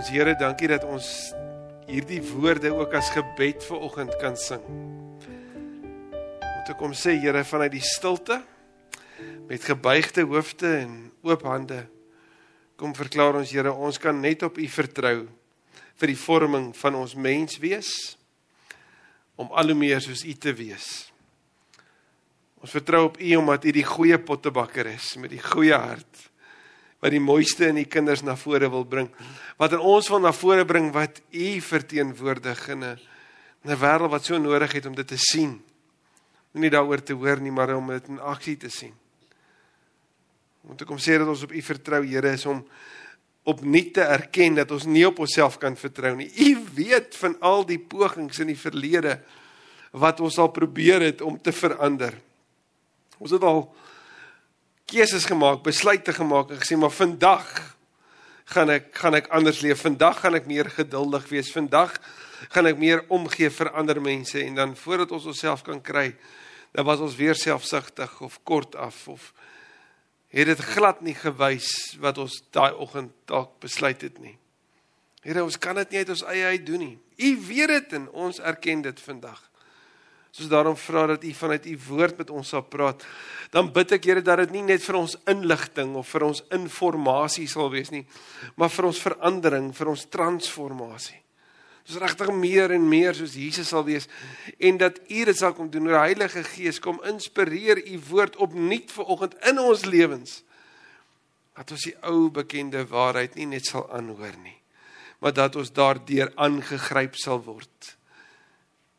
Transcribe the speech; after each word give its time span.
Ons 0.00 0.08
Here, 0.08 0.32
dankie 0.32 0.64
dat 0.70 0.80
ons 0.88 1.06
hierdie 1.84 2.22
woorde 2.24 2.70
ook 2.72 2.94
as 2.96 3.10
gebed 3.12 3.60
vir 3.66 3.82
oggend 3.84 4.14
kan 4.16 4.32
sing. 4.40 4.62
Moet 6.40 6.70
ek 6.72 6.78
kom 6.80 6.94
sê 6.96 7.18
Here 7.20 7.42
vanuit 7.44 7.74
die 7.74 7.84
stilte 7.84 8.38
met 9.50 9.66
gebuigde 9.68 10.24
hoofde 10.30 10.70
en 10.86 10.94
oop 11.20 11.44
hande 11.44 11.82
kom 12.80 12.96
verklaar 12.96 13.42
ons 13.42 13.52
Here, 13.52 13.74
ons 13.76 14.00
kan 14.00 14.16
net 14.16 14.40
op 14.48 14.56
U 14.56 14.70
vertrou 14.72 15.28
vir 16.00 16.14
die 16.14 16.16
vorming 16.22 16.72
van 16.80 16.96
ons 17.02 17.12
mens 17.12 17.60
wees 17.60 17.92
om 19.36 19.52
al 19.52 19.74
hoe 19.74 19.80
meer 19.82 20.00
soos 20.00 20.24
U 20.24 20.32
te 20.32 20.56
wees. 20.56 20.88
Ons 22.64 22.72
vertrou 22.72 23.04
op 23.10 23.20
U 23.20 23.36
omdat 23.42 23.68
U 23.68 23.76
die 23.82 23.84
goeie 23.84 24.16
pottebakker 24.16 24.94
is 24.96 25.12
met 25.20 25.36
die 25.36 25.44
goeie 25.44 25.76
hart 25.76 26.29
wat 27.00 27.14
die 27.14 27.22
mooiste 27.22 27.70
in 27.70 27.80
die 27.80 27.88
kinders 27.88 28.22
na 28.22 28.36
vore 28.36 28.68
wil 28.70 28.84
bring. 28.84 29.08
Wat 29.60 29.72
in 29.72 29.80
ons 29.80 30.08
wil 30.12 30.20
na 30.20 30.32
vore 30.36 30.64
bring 30.68 30.90
wat 30.92 31.22
U 31.32 31.60
verteenwoordig 31.60 32.68
in 32.68 32.84
'n 32.84 32.98
'n 33.64 33.76
wêreld 33.76 34.10
wat 34.10 34.24
so 34.24 34.38
nodig 34.38 34.72
het 34.72 34.86
om 34.86 34.94
dit 34.94 35.06
te 35.06 35.18
sien. 35.18 35.60
Nie 36.52 36.70
daaroor 36.70 37.02
te 37.02 37.12
hoor 37.12 37.40
nie, 37.40 37.52
maar 37.52 37.76
om 37.76 37.86
dit 37.86 38.08
in 38.08 38.20
aksie 38.20 38.56
te 38.56 38.68
sien. 38.68 38.94
Om 40.62 40.76
te 40.76 40.84
kom 40.84 40.98
sê 40.98 41.18
dat 41.18 41.28
ons 41.28 41.42
op 41.42 41.52
U 41.52 41.62
vertrou, 41.62 42.06
Here, 42.06 42.32
is 42.32 42.46
om 42.46 42.66
opnuut 43.42 43.94
te 43.94 44.00
erken 44.00 44.54
dat 44.54 44.70
ons 44.70 44.84
nie 44.84 45.06
op 45.06 45.18
onsself 45.18 45.58
kan 45.58 45.76
vertrou 45.76 46.14
nie. 46.16 46.30
U 46.36 46.64
weet 46.74 47.16
van 47.16 47.36
al 47.40 47.64
die 47.66 47.78
pogings 47.78 48.38
in 48.38 48.46
die 48.52 48.58
verlede 48.58 49.20
wat 49.90 50.20
ons 50.20 50.38
al 50.38 50.50
probeer 50.54 51.00
het 51.00 51.20
om 51.20 51.40
te 51.40 51.52
verander. 51.52 52.14
Ons 53.18 53.30
het 53.30 53.42
al 53.42 53.64
keuses 54.90 55.24
gemaak, 55.28 55.62
besluite 55.62 56.12
gemaak 56.12 56.50
en 56.50 56.58
gesê 56.60 56.76
maar 56.78 56.94
vandag 56.94 57.46
gaan 58.50 58.72
ek 58.74 58.90
gaan 58.98 59.14
ek 59.14 59.30
anders 59.30 59.60
leef. 59.62 59.84
Vandag 59.86 60.20
gaan 60.24 60.34
ek 60.38 60.48
meer 60.50 60.70
geduldig 60.74 61.28
wees. 61.30 61.52
Vandag 61.54 61.94
gaan 62.50 62.66
ek 62.70 62.78
meer 62.80 63.04
omgee 63.12 63.50
vir 63.52 63.70
ander 63.78 64.00
mense 64.02 64.40
en 64.42 64.58
dan 64.58 64.74
voordat 64.76 65.12
ons 65.14 65.28
onsself 65.30 65.62
kan 65.66 65.80
kry, 65.82 66.10
dan 66.74 66.86
was 66.88 67.02
ons 67.02 67.16
weer 67.18 67.38
selfsugtig 67.38 68.20
of 68.24 68.40
kort 68.44 68.76
af 68.76 69.06
of 69.08 69.32
het 70.30 70.46
dit 70.46 70.60
glad 70.74 71.00
nie 71.02 71.14
gewys 71.18 71.70
wat 72.02 72.18
ons 72.22 72.38
daai 72.54 72.72
oggend 72.78 73.10
dalk 73.30 73.56
besluit 73.62 74.02
het 74.02 74.18
nie. 74.22 74.36
Here, 75.26 75.42
ons 75.44 75.58
kan 75.60 75.76
dit 75.82 75.90
nie 75.90 76.02
uit 76.02 76.12
ons 76.14 76.26
eie 76.32 76.52
uit 76.54 76.66
doen 76.66 76.84
nie. 76.84 76.96
U 77.20 77.30
weet 77.48 77.74
dit 77.74 77.96
en 77.98 78.06
ons 78.26 78.38
erken 78.40 78.82
dit 78.86 79.02
vandag. 79.04 79.49
Soos 80.30 80.48
daarom 80.48 80.76
vra 80.78 81.06
dat 81.10 81.24
U 81.24 81.32
vanuit 81.34 81.66
U 81.66 81.78
woord 81.88 82.18
met 82.22 82.30
ons 82.30 82.48
sal 82.48 82.62
praat. 82.62 83.02
Dan 83.50 83.72
bid 83.74 83.96
ek 83.96 84.04
Here 84.06 84.22
dat 84.22 84.38
dit 84.44 84.52
nie 84.54 84.62
net 84.62 84.84
vir 84.84 85.00
ons 85.00 85.16
inligting 85.30 85.96
of 85.98 86.06
vir 86.12 86.28
ons 86.28 86.44
inligting 86.54 87.48
sal 87.50 87.70
wees 87.72 87.90
nie, 87.90 88.04
maar 88.54 88.70
vir 88.70 88.86
ons 88.92 89.02
verandering, 89.02 89.72
vir 89.74 89.90
ons 89.90 90.06
transformasie. 90.06 91.18
Dis 91.88 91.98
regtig 91.98 92.30
meer 92.36 92.70
en 92.70 92.86
meer 92.86 93.16
soos 93.18 93.34
Jesus 93.34 93.72
sal 93.72 93.82
wees 93.88 94.06
en 94.62 94.78
dat 94.78 95.00
U 95.08 95.24
dit 95.26 95.36
sal 95.36 95.56
kom 95.56 95.70
doen. 95.72 95.88
Die 95.90 95.98
Heilige 95.98 96.44
Gees 96.46 96.78
kom 96.78 97.02
inspireer 97.08 97.82
U 97.82 97.98
woord 98.12 98.38
opnuut 98.38 98.92
vir 98.94 99.10
oggend 99.10 99.34
in 99.50 99.58
ons 99.58 99.86
lewens. 99.88 100.42
Dat 101.58 101.74
ons 101.74 101.88
die 101.88 101.96
ou 102.06 102.28
bekende 102.30 102.84
waarheid 102.86 103.34
nie 103.34 103.50
net 103.50 103.66
sal 103.66 103.88
aanhoor 103.90 104.36
nie, 104.44 104.60
maar 105.18 105.34
dat 105.34 105.58
ons 105.58 105.74
daardeur 105.74 106.30
aangegryp 106.38 107.18
sal 107.18 107.42
word 107.42 107.96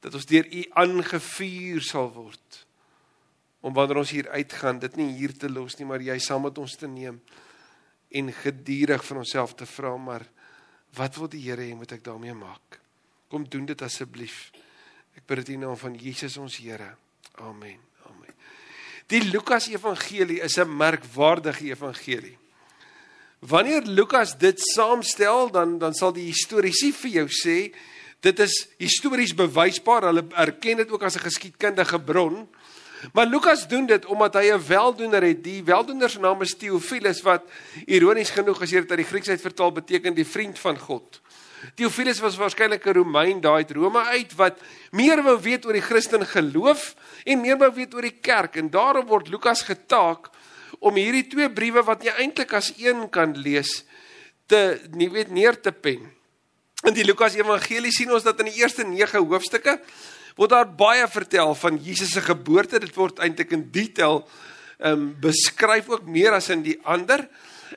dat 0.02 0.14
ons 0.18 0.26
deur 0.26 0.48
u 0.50 0.66
aangevuur 0.84 1.82
sal 1.86 2.12
word 2.14 2.66
om 3.62 3.74
wanneer 3.74 4.02
ons 4.02 4.12
hier 4.12 4.30
uitgaan 4.34 4.80
dit 4.82 4.96
nie 4.98 5.12
hier 5.20 5.34
te 5.38 5.50
los 5.50 5.78
nie 5.78 5.86
maar 5.86 6.02
jy 6.02 6.18
saam 6.20 6.48
met 6.48 6.58
ons 6.58 6.76
te 6.76 6.90
neem 6.90 7.22
en 8.12 8.34
gedurig 8.34 9.04
van 9.06 9.22
onsself 9.22 9.54
te 9.56 9.66
vra 9.66 9.96
maar 9.98 10.26
wat 10.98 11.16
wil 11.16 11.30
die 11.32 11.44
Here 11.46 11.64
hê 11.64 11.76
moet 11.76 11.94
ek 11.96 12.04
daarmee 12.04 12.36
maak? 12.36 12.80
Kom 13.32 13.46
doen 13.48 13.66
dit 13.70 13.82
asseblief. 13.86 14.50
Ek 15.16 15.24
bid 15.28 15.44
dit 15.44 15.54
in 15.56 15.64
naam 15.64 15.78
van 15.80 15.96
Jesus 15.96 16.38
ons 16.42 16.58
Here. 16.60 16.94
Amen. 17.40 17.80
Amen. 18.10 18.36
Die 19.12 19.24
Lukas 19.30 19.70
evangelie 19.72 20.42
is 20.44 20.58
'n 20.58 20.68
merkwaardige 20.68 21.72
evangelie. 21.72 22.38
Wanneer 23.40 23.82
Lukas 23.82 24.38
dit 24.38 24.60
saamstel 24.60 25.50
dan 25.52 25.80
dan 25.80 25.94
sal 25.94 26.14
die 26.14 26.28
historiese 26.28 26.94
vir 26.94 27.12
jou 27.12 27.28
sê 27.28 27.74
Dit 28.22 28.40
is 28.40 28.68
histories 28.78 29.34
bewysbaar. 29.34 30.06
Hulle 30.12 30.26
erken 30.38 30.78
dit 30.84 30.92
ook 30.92 31.04
as 31.04 31.16
'n 31.16 31.26
geskiedkundige 31.26 32.00
bron. 32.00 32.50
Maar 33.14 33.26
Lukas 33.26 33.68
doen 33.68 33.86
dit 33.86 34.06
omdat 34.06 34.34
hy 34.34 34.52
'n 34.52 34.68
weldoener 34.68 35.24
het. 35.24 35.44
Die 35.44 35.64
weldoener 35.64 36.10
se 36.10 36.20
naam 36.20 36.42
is 36.42 36.56
Theophilus 36.56 37.22
wat 37.22 37.44
ironies 37.86 38.30
genoeg 38.30 38.62
as 38.62 38.70
jy 38.70 38.80
dit 38.80 38.90
uit 38.90 39.00
die 39.00 39.10
Grieks 39.10 39.30
uit 39.30 39.42
vertaal 39.42 39.72
beteken 39.72 40.14
die 40.14 40.26
vriend 40.26 40.60
van 40.60 40.78
God. 40.78 41.22
Theophilus 41.76 42.20
was 42.20 42.38
waarskynlik 42.38 42.86
'n 42.86 42.94
Romein 42.94 43.42
daai 43.42 43.64
uit 43.64 43.72
Rome 43.72 44.00
uit 44.00 44.36
wat 44.36 44.60
meer 44.92 45.24
wou 45.24 45.42
weet 45.42 45.66
oor 45.66 45.74
die 45.74 45.82
Christen 45.82 46.26
geloof 46.26 46.96
en 47.24 47.42
meer 47.42 47.58
wou 47.58 47.74
weet 47.74 47.94
oor 47.94 48.02
die 48.02 48.20
kerk 48.22 48.56
en 48.56 48.70
daarom 48.70 49.06
word 49.08 49.30
Lukas 49.30 49.62
getaak 49.62 50.30
om 50.80 50.96
hierdie 50.96 51.28
twee 51.28 51.50
briewe 51.50 51.84
wat 51.84 52.04
jy 52.04 52.14
eintlik 52.18 52.54
as 52.54 52.74
een 52.78 53.10
kan 53.10 53.38
lees 53.38 53.84
te 54.46 54.82
nie 54.92 55.10
weet 55.10 55.30
neer 55.30 55.62
te 55.62 55.72
pen. 55.72 56.21
In 56.82 56.96
die 56.98 57.04
Lukas 57.06 57.36
Evangelie 57.38 57.92
sien 57.94 58.10
ons 58.10 58.24
dat 58.26 58.40
in 58.42 58.48
die 58.50 58.58
eerste 58.58 58.82
9 58.82 59.22
hoofstukke 59.30 59.76
word 60.34 60.50
daar 60.50 60.66
baie 60.66 61.06
vertel 61.12 61.52
van 61.60 61.76
Jesus 61.78 62.16
se 62.16 62.22
geboorte. 62.26 62.80
Dit 62.82 62.96
word 62.98 63.20
eintlik 63.22 63.52
in 63.54 63.68
detail 63.70 64.24
ehm 64.82 64.94
um, 64.98 65.04
beskryf 65.22 65.92
ook 65.94 66.08
meer 66.10 66.34
as 66.34 66.50
in 66.50 66.64
die 66.66 66.80
ander. 66.90 67.28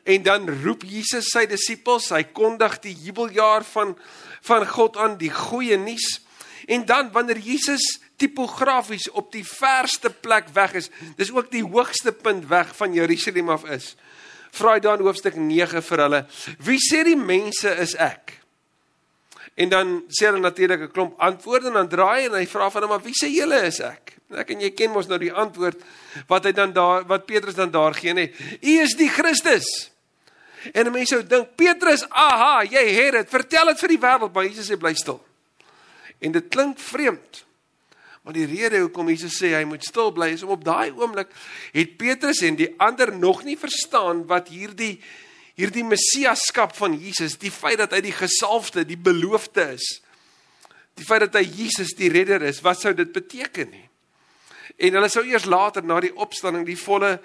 En 0.09 0.22
dan 0.25 0.48
roep 0.62 0.87
Jesus 0.88 1.28
sy 1.34 1.42
disippels, 1.44 2.09
hy 2.16 2.22
kondig 2.32 2.78
die 2.81 2.94
jubeljaar 2.97 3.66
van 3.75 3.92
van 4.44 4.65
God 4.69 4.97
aan, 4.97 5.19
die 5.21 5.32
goeie 5.32 5.76
nuus. 5.76 6.22
En 6.65 6.86
dan 6.88 7.10
wanneer 7.12 7.42
Jesus 7.44 7.84
tipografies 8.16 9.10
op 9.12 9.28
die 9.32 9.44
verste 9.44 10.09
plek 10.09 10.48
weg 10.56 10.78
is, 10.81 10.88
dis 11.16 11.32
ook 11.32 11.50
die 11.53 11.65
hoogste 11.65 12.12
punt 12.12 12.48
weg 12.48 12.72
van 12.76 12.97
Jerusalem 12.97 13.53
af 13.53 13.69
is. 13.69 13.91
Vra 14.54 14.78
hy 14.78 14.81
dan 14.81 15.04
hoofstuk 15.04 15.36
9 15.36 15.84
vir 15.84 16.04
hulle: 16.06 16.22
"Wie 16.65 16.81
sê 16.81 17.04
die 17.04 17.21
mense 17.21 17.69
is 17.84 17.94
ek?" 18.00 18.44
En 19.54 19.69
dan 19.70 19.92
sê 20.10 20.26
hulle 20.26 20.41
natuurlik 20.42 20.81
'n 20.81 20.91
klomp 20.91 21.20
antwoorde 21.20 21.66
en 21.66 21.72
dan 21.72 21.88
draai 21.88 22.26
en 22.26 22.34
hy 22.34 22.47
vra 22.47 22.70
van 22.70 22.82
hom 22.82 22.91
maar 22.91 23.03
wie 23.03 23.15
sê 23.15 23.28
julle 23.31 23.62
is 23.66 23.81
ek? 23.81 24.16
Ek 24.34 24.50
en 24.50 24.60
jy 24.60 24.70
ken 24.70 24.91
mos 24.91 25.06
nou 25.06 25.19
die 25.19 25.32
antwoord 25.32 25.78
wat 26.26 26.44
hy 26.44 26.53
dan 26.53 26.72
daar 26.72 27.04
wat 27.06 27.26
Petrus 27.26 27.54
dan 27.54 27.70
daar 27.70 27.94
gee 27.94 28.12
nê. 28.12 28.32
U 28.62 28.81
is 28.82 28.97
die 28.97 29.09
Christus. 29.09 29.91
En 30.72 30.92
mense 30.92 31.15
sou 31.15 31.22
dink 31.22 31.56
Petrus, 31.56 32.06
aha, 32.10 32.62
jy 32.62 32.84
het 32.97 33.12
dit. 33.12 33.31
Vertel 33.31 33.66
dit 33.66 33.81
vir 33.81 33.88
die 33.88 34.00
wêreld, 34.00 34.32
maar 34.32 34.44
Jesus 34.44 34.70
sê 34.70 34.78
bly 34.81 34.94
stil. 34.94 35.20
En 36.21 36.32
dit 36.32 36.48
klink 36.48 36.78
vreemd. 36.78 37.44
Maar 38.25 38.32
die 38.32 38.47
rede 38.48 38.81
hoekom 38.81 39.10
Jesus 39.12 39.36
sê 39.36 39.50
hy 39.53 39.66
moet 39.69 39.84
stil 39.84 40.09
bly 40.16 40.31
is 40.32 40.42
om 40.47 40.54
op 40.54 40.62
daai 40.65 40.88
oomblik 40.97 41.28
het 41.75 41.97
Petrus 42.00 42.41
en 42.48 42.56
die 42.56 42.71
ander 42.81 43.12
nog 43.12 43.42
nie 43.44 43.59
verstaan 43.60 44.22
wat 44.31 44.48
hierdie 44.48 44.97
hierdie 45.59 45.84
messiaskap 45.87 46.75
van 46.76 46.97
Jesus, 46.98 47.38
die 47.38 47.53
feit 47.54 47.78
dat 47.78 47.94
hy 47.94 48.03
die 48.04 48.15
gesalfde, 48.15 48.84
die 48.87 48.98
beloofde 48.98 49.69
is. 49.76 49.87
Die 50.98 51.06
feit 51.06 51.26
dat 51.26 51.38
hy 51.38 51.44
Jesus 51.47 51.94
die 51.98 52.10
redder 52.12 52.42
is, 52.47 52.62
wat 52.62 52.81
sou 52.82 52.94
dit 52.94 53.10
beteken 53.15 53.70
nie? 53.70 53.88
En 54.82 54.97
hulle 54.98 55.10
sou 55.12 55.22
eers 55.26 55.47
later 55.47 55.84
na 55.87 56.00
die 56.03 56.15
opstanding 56.19 56.66
die 56.66 56.78
volle 56.78 57.19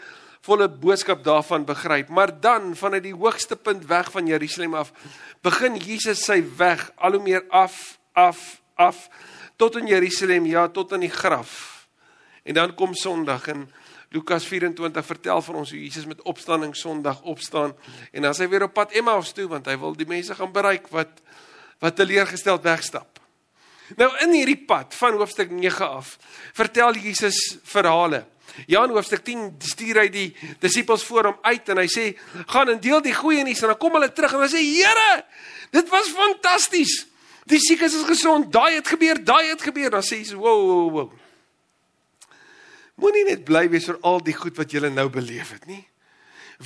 volle 0.45 0.69
boodskap 0.72 1.23
daarvan 1.23 1.66
begryp. 1.67 2.07
Maar 2.09 2.31
dan 2.41 2.75
vanuit 2.75 3.03
die 3.03 3.16
hoogste 3.16 3.56
punt 3.56 3.85
weg 3.85 4.12
van 4.12 4.28
Jerusalem 4.28 4.73
af, 4.73 4.94
begin 5.44 5.75
Jesus 5.75 6.23
sy 6.23 6.40
weg 6.57 6.85
al 6.96 7.17
hoe 7.17 7.23
meer 7.23 7.44
af, 7.50 8.00
af, 8.13 8.61
af 8.75 9.07
tot 9.59 9.75
in 9.75 9.88
Jerusalem, 9.91 10.46
ja, 10.47 10.67
tot 10.72 10.96
in 10.96 11.03
die 11.03 11.11
graf. 11.11 11.51
En 12.44 12.56
dan 12.56 12.75
kom 12.75 12.94
Sondag 12.96 13.47
en 13.51 13.67
Lukas 14.09 14.46
24 14.50 15.06
vertel 15.06 15.42
van 15.42 15.56
ons 15.56 15.70
hoe 15.70 15.80
Jesus 15.84 16.06
met 16.09 16.22
opstanding 16.22 16.75
Sondag 16.75 17.22
opstaan 17.22 17.75
en 18.12 18.22
dan 18.22 18.31
is 18.31 18.42
hy 18.42 18.47
weer 18.50 18.66
op 18.66 18.74
pad 18.74 18.96
Emmaus 18.97 19.36
toe 19.38 19.46
want 19.52 19.70
hy 19.70 19.75
wil 19.78 19.94
die 19.97 20.08
mense 20.09 20.34
gaan 20.36 20.53
bereik 20.53 20.90
wat 20.94 21.22
wat 21.79 21.96
teleurgesteld 21.96 22.66
wegstap. 22.66 23.22
Nou 23.96 24.09
in 24.26 24.34
hierdie 24.35 24.58
pad 24.67 24.97
van 24.97 25.16
hoofstuk 25.22 25.53
9 25.53 25.85
af 25.85 26.17
vertel 26.58 26.97
Jesus 27.00 27.38
verhale. 27.64 28.26
Ja 28.67 28.82
in 28.84 28.97
hoofstuk 28.97 29.22
10 29.29 29.46
stuur 29.70 30.02
hy 30.02 30.08
die 30.09 30.28
disippels 30.59 31.06
voor 31.06 31.29
hom 31.29 31.40
uit 31.46 31.70
en 31.70 31.84
hy 31.84 31.88
sê 31.94 32.09
gaan 32.50 32.73
en 32.73 32.82
deel 32.82 33.06
die 33.06 33.16
goeie 33.16 33.46
nuus 33.46 33.61
en 33.61 33.76
dan 33.76 33.82
kom 33.82 33.96
hulle 34.00 34.09
terug 34.09 34.34
en 34.34 34.41
hulle 34.41 34.52
sê 34.52 34.66
Here, 34.66 35.23
dit 35.72 35.94
was 35.94 36.09
fantasties. 36.17 37.06
Die 37.50 37.61
siekes 37.61 37.96
is 37.97 38.06
gesond, 38.06 38.52
daai 38.53 38.76
het 38.76 38.90
gebeur, 38.90 39.22
daai 39.26 39.50
het 39.50 39.61
gebeur. 39.61 39.94
Dan 39.94 40.06
sê 40.06 40.23
so, 40.26 40.41
wow, 40.41 40.66
wow, 40.66 40.90
wow. 40.97 41.28
Moenie 42.99 43.25
net 43.29 43.46
bly 43.47 43.67
wees 43.72 43.87
oor 43.90 43.99
al 44.05 44.23
die 44.23 44.35
goed 44.35 44.57
wat 44.59 44.73
jy 44.73 44.90
nou 44.91 45.07
beleef 45.13 45.53
het 45.55 45.66
nie. 45.69 45.84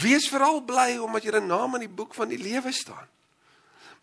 Wees 0.02 0.26
veral 0.32 0.64
bly 0.66 0.98
omdat 0.98 1.28
jou 1.28 1.42
naam 1.42 1.76
in 1.78 1.86
die 1.86 1.96
boek 1.96 2.16
van 2.18 2.32
die 2.32 2.42
lewe 2.42 2.72
staan. 2.74 3.10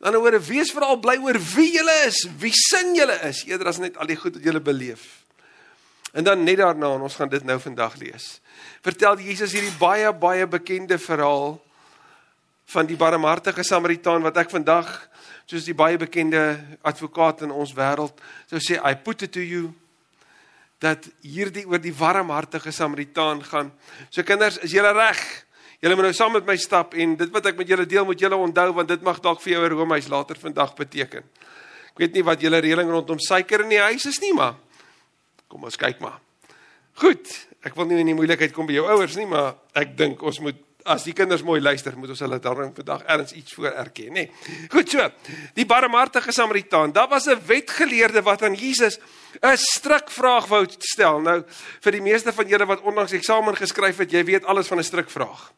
Dan 0.00 0.16
oor 0.16 0.38
wees 0.40 0.70
veral 0.72 1.00
bly 1.02 1.18
oor 1.20 1.36
wie 1.54 1.72
jy 1.74 1.96
is, 2.06 2.22
wie 2.40 2.52
sin 2.56 2.94
jy 2.96 3.08
is, 3.26 3.42
eerder 3.48 3.68
as 3.68 3.80
net 3.82 3.98
al 4.00 4.08
die 4.08 4.16
goed 4.16 4.38
wat 4.38 4.46
jy 4.46 4.62
beleef. 4.62 5.02
En 6.12 6.24
dan 6.24 6.42
net 6.42 6.58
daarna, 6.58 6.88
ons 6.98 7.14
gaan 7.14 7.28
dit 7.30 7.44
nou 7.46 7.58
vandag 7.60 7.96
lees. 8.00 8.40
Vertel 8.82 9.20
Jesus 9.22 9.52
hierdie 9.54 9.74
baie 9.78 10.10
baie 10.12 10.46
bekende 10.46 10.98
verhaal 10.98 11.60
van 12.70 12.86
die 12.86 12.96
barmhartige 12.98 13.62
Samaritaan 13.66 14.22
wat 14.22 14.38
ek 14.42 14.50
vandag 14.50 14.88
soos 15.50 15.66
die 15.66 15.74
baie 15.74 15.98
bekende 15.98 16.60
advokaat 16.86 17.42
in 17.46 17.50
ons 17.50 17.72
wêreld 17.74 18.14
sou 18.50 18.60
sê 18.62 18.78
I 18.78 18.94
put 18.94 19.24
it 19.26 19.32
to 19.34 19.42
you 19.42 19.72
dat 20.80 21.06
hierdie 21.20 21.66
oor 21.68 21.80
die 21.82 21.94
warmhartige 21.94 22.72
Samaritaan 22.72 23.44
gaan. 23.44 23.70
So 24.08 24.24
kinders, 24.24 24.58
is 24.64 24.72
julle 24.72 24.92
reg? 24.96 25.20
Julle 25.80 25.96
moet 25.96 26.10
nou 26.10 26.16
saam 26.16 26.34
met 26.36 26.48
my 26.48 26.56
stap 26.60 26.94
en 26.96 27.14
dit 27.20 27.30
wat 27.32 27.46
ek 27.52 27.60
met 27.60 27.68
julle 27.68 27.86
deel 27.88 28.04
moet 28.08 28.20
julle 28.20 28.36
onthou 28.36 28.66
want 28.76 28.88
dit 28.88 29.04
mag 29.04 29.20
dalk 29.24 29.40
vir 29.40 29.52
jou 29.52 29.62
'n 29.64 29.72
roomhuis 29.72 30.08
later 30.08 30.36
vandag 30.36 30.74
beteken. 30.76 31.24
Ek 31.92 31.96
weet 31.98 32.12
nie 32.12 32.24
wat 32.24 32.40
julle 32.40 32.60
reëling 32.60 32.90
rondom 32.90 33.18
suiker 33.18 33.60
in 33.60 33.68
die 33.68 33.80
huis 33.80 34.04
is 34.06 34.20
nie, 34.20 34.32
maar 34.32 34.54
kom 35.48 35.64
ons 35.64 35.76
kyk 35.76 36.00
maar. 36.00 36.20
Goed, 36.94 37.48
ek 37.62 37.74
wil 37.74 37.86
nie 37.86 38.00
in 38.00 38.06
die 38.06 38.14
moeilikheid 38.14 38.52
kom 38.52 38.66
by 38.66 38.72
jou 38.72 38.86
ouers 38.86 39.16
nie, 39.16 39.26
maar 39.26 39.56
ek 39.74 39.96
dink 39.96 40.22
ons 40.22 40.40
moet 40.40 40.56
as 40.84 41.04
die 41.04 41.12
kinders 41.12 41.42
mooi 41.42 41.60
luister, 41.60 41.96
moet 41.96 42.12
ons 42.14 42.20
hulle 42.20 42.38
daarom 42.38 42.74
vandag 42.74 43.02
erns 43.02 43.32
iets 43.32 43.54
voor 43.54 43.72
erken, 43.72 44.12
nê. 44.12 44.26
Goed 44.72 44.90
so. 44.90 45.06
Die 45.54 45.66
barmhartige 45.66 46.32
Samaritaan, 46.32 46.92
daar 46.92 47.08
was 47.08 47.26
'n 47.26 47.40
wetgeleerde 47.46 48.22
wat 48.22 48.42
aan 48.42 48.54
Jesus 48.54 48.98
'n 49.42 49.56
strikvraag 49.56 50.46
wou 50.46 50.66
stel. 50.78 51.20
Nou, 51.20 51.44
vir 51.80 51.92
die 51.92 52.02
meeste 52.02 52.32
van 52.32 52.48
julle 52.48 52.66
wat 52.66 52.80
onlangs 52.80 53.12
eksamen 53.12 53.56
geskryf 53.56 53.96
het, 53.96 54.10
jy 54.12 54.24
weet 54.24 54.44
alles 54.44 54.66
van 54.66 54.78
'n 54.78 54.84
strikvraag. 54.84 55.52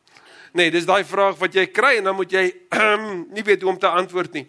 Nee, 0.53 0.71
dis 0.71 0.85
daai 0.85 1.05
vraag 1.05 1.39
wat 1.41 1.55
jy 1.55 1.67
kry 1.73 1.97
en 1.97 2.05
dan 2.05 2.17
moet 2.17 2.33
jy 2.33 2.55
nie 3.37 3.45
weet 3.45 3.63
hoe 3.63 3.71
om 3.71 3.79
te 3.79 3.89
antwoord 3.89 4.33
nie. 4.33 4.47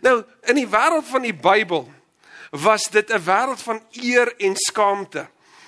Nou, 0.00 0.24
in 0.42 0.54
die 0.54 0.68
wêreld 0.68 1.06
van 1.08 1.22
die 1.22 1.34
Bybel 1.34 1.88
was 2.50 2.90
dit 2.90 3.10
'n 3.10 3.24
wêreld 3.24 3.62
van 3.62 3.80
eer 3.90 4.34
en 4.36 4.56
skaamte. 4.56 5.26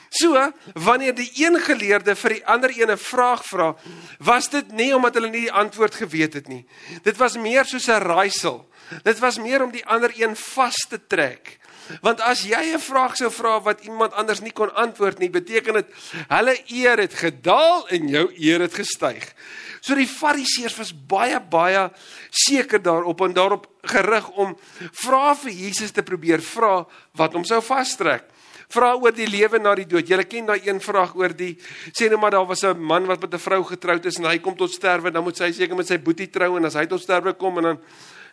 So, 0.08 0.52
wanneer 0.74 1.14
die 1.14 1.30
een 1.36 1.58
geleerde 1.60 2.14
vir 2.16 2.38
die 2.38 2.46
ander 2.46 2.72
een 2.72 2.90
'n 2.90 2.96
vraag 2.96 3.44
vra, 3.44 3.76
was 4.18 4.48
dit 4.48 4.72
nie 4.72 4.94
omdat 4.94 5.14
hulle 5.14 5.28
nie 5.30 5.40
die 5.40 5.52
antwoord 5.52 5.94
geweet 5.94 6.34
het 6.34 6.48
nie. 6.48 6.66
Dit 7.02 7.16
was 7.16 7.36
meer 7.36 7.64
soos 7.64 7.88
'n 7.88 8.00
raaisel. 8.00 8.68
Dit 9.02 9.18
was 9.18 9.38
meer 9.38 9.62
om 9.62 9.70
die 9.70 9.86
ander 9.86 10.12
een 10.16 10.36
vas 10.36 10.76
te 10.88 11.06
trek. 11.06 11.58
Want 12.00 12.20
as 12.20 12.42
jy 12.42 12.74
'n 12.74 12.80
vraag 12.80 13.16
sou 13.16 13.30
vra 13.30 13.60
wat 13.60 13.84
iemand 13.84 14.12
anders 14.12 14.40
nie 14.40 14.52
kon 14.52 14.74
antwoord 14.74 15.18
nie, 15.18 15.30
beteken 15.30 15.74
dit 15.74 15.86
hulle 16.28 16.56
eer 16.66 16.98
het 16.98 17.14
gedaal 17.14 17.88
en 17.88 18.08
jou 18.08 18.32
eer 18.36 18.60
het 18.60 18.74
gestyg. 18.74 19.34
So 19.80 19.94
die 19.94 20.06
Fariseërs 20.06 20.76
was 20.76 20.92
baie 21.06 21.40
baie 21.40 21.90
seker 22.30 22.82
daarop 22.82 23.20
en 23.20 23.32
daarop 23.32 23.66
gerig 23.82 24.28
om 24.28 24.58
vrae 24.92 25.34
vir 25.34 25.52
Jesus 25.52 25.90
te 25.90 26.02
probeer 26.02 26.42
vra 26.42 26.86
wat 27.12 27.32
hom 27.32 27.44
sou 27.44 27.62
vastrek 27.62 28.24
vra 28.68 28.92
oor 28.96 29.14
die 29.16 29.26
lewe 29.28 29.58
na 29.58 29.74
die 29.78 29.86
dood. 29.88 30.08
Julle 30.08 30.24
ken 30.28 30.48
daai 30.48 30.60
een 30.66 30.80
vraag 30.80 31.14
oor 31.16 31.32
die 31.36 31.54
sê 31.92 32.08
nou 32.10 32.20
maar 32.20 32.36
daar 32.36 32.46
was 32.46 32.64
'n 32.64 32.78
man 32.78 33.06
wat 33.06 33.20
met 33.20 33.34
'n 33.34 33.38
vrou 33.38 33.62
getroud 33.64 34.04
is 34.06 34.18
en 34.18 34.24
hy 34.24 34.38
kom 34.38 34.56
tot 34.56 34.70
sterwe, 34.70 35.10
dan 35.10 35.24
moet 35.24 35.36
sy 35.36 35.52
seker 35.52 35.76
met 35.76 35.86
sy 35.86 35.98
boetie 35.98 36.30
trou 36.30 36.56
en 36.56 36.64
as 36.64 36.74
hy 36.74 36.86
tot 36.86 37.00
sterwe 37.00 37.32
kom 37.32 37.58
en 37.58 37.64
dan 37.64 37.78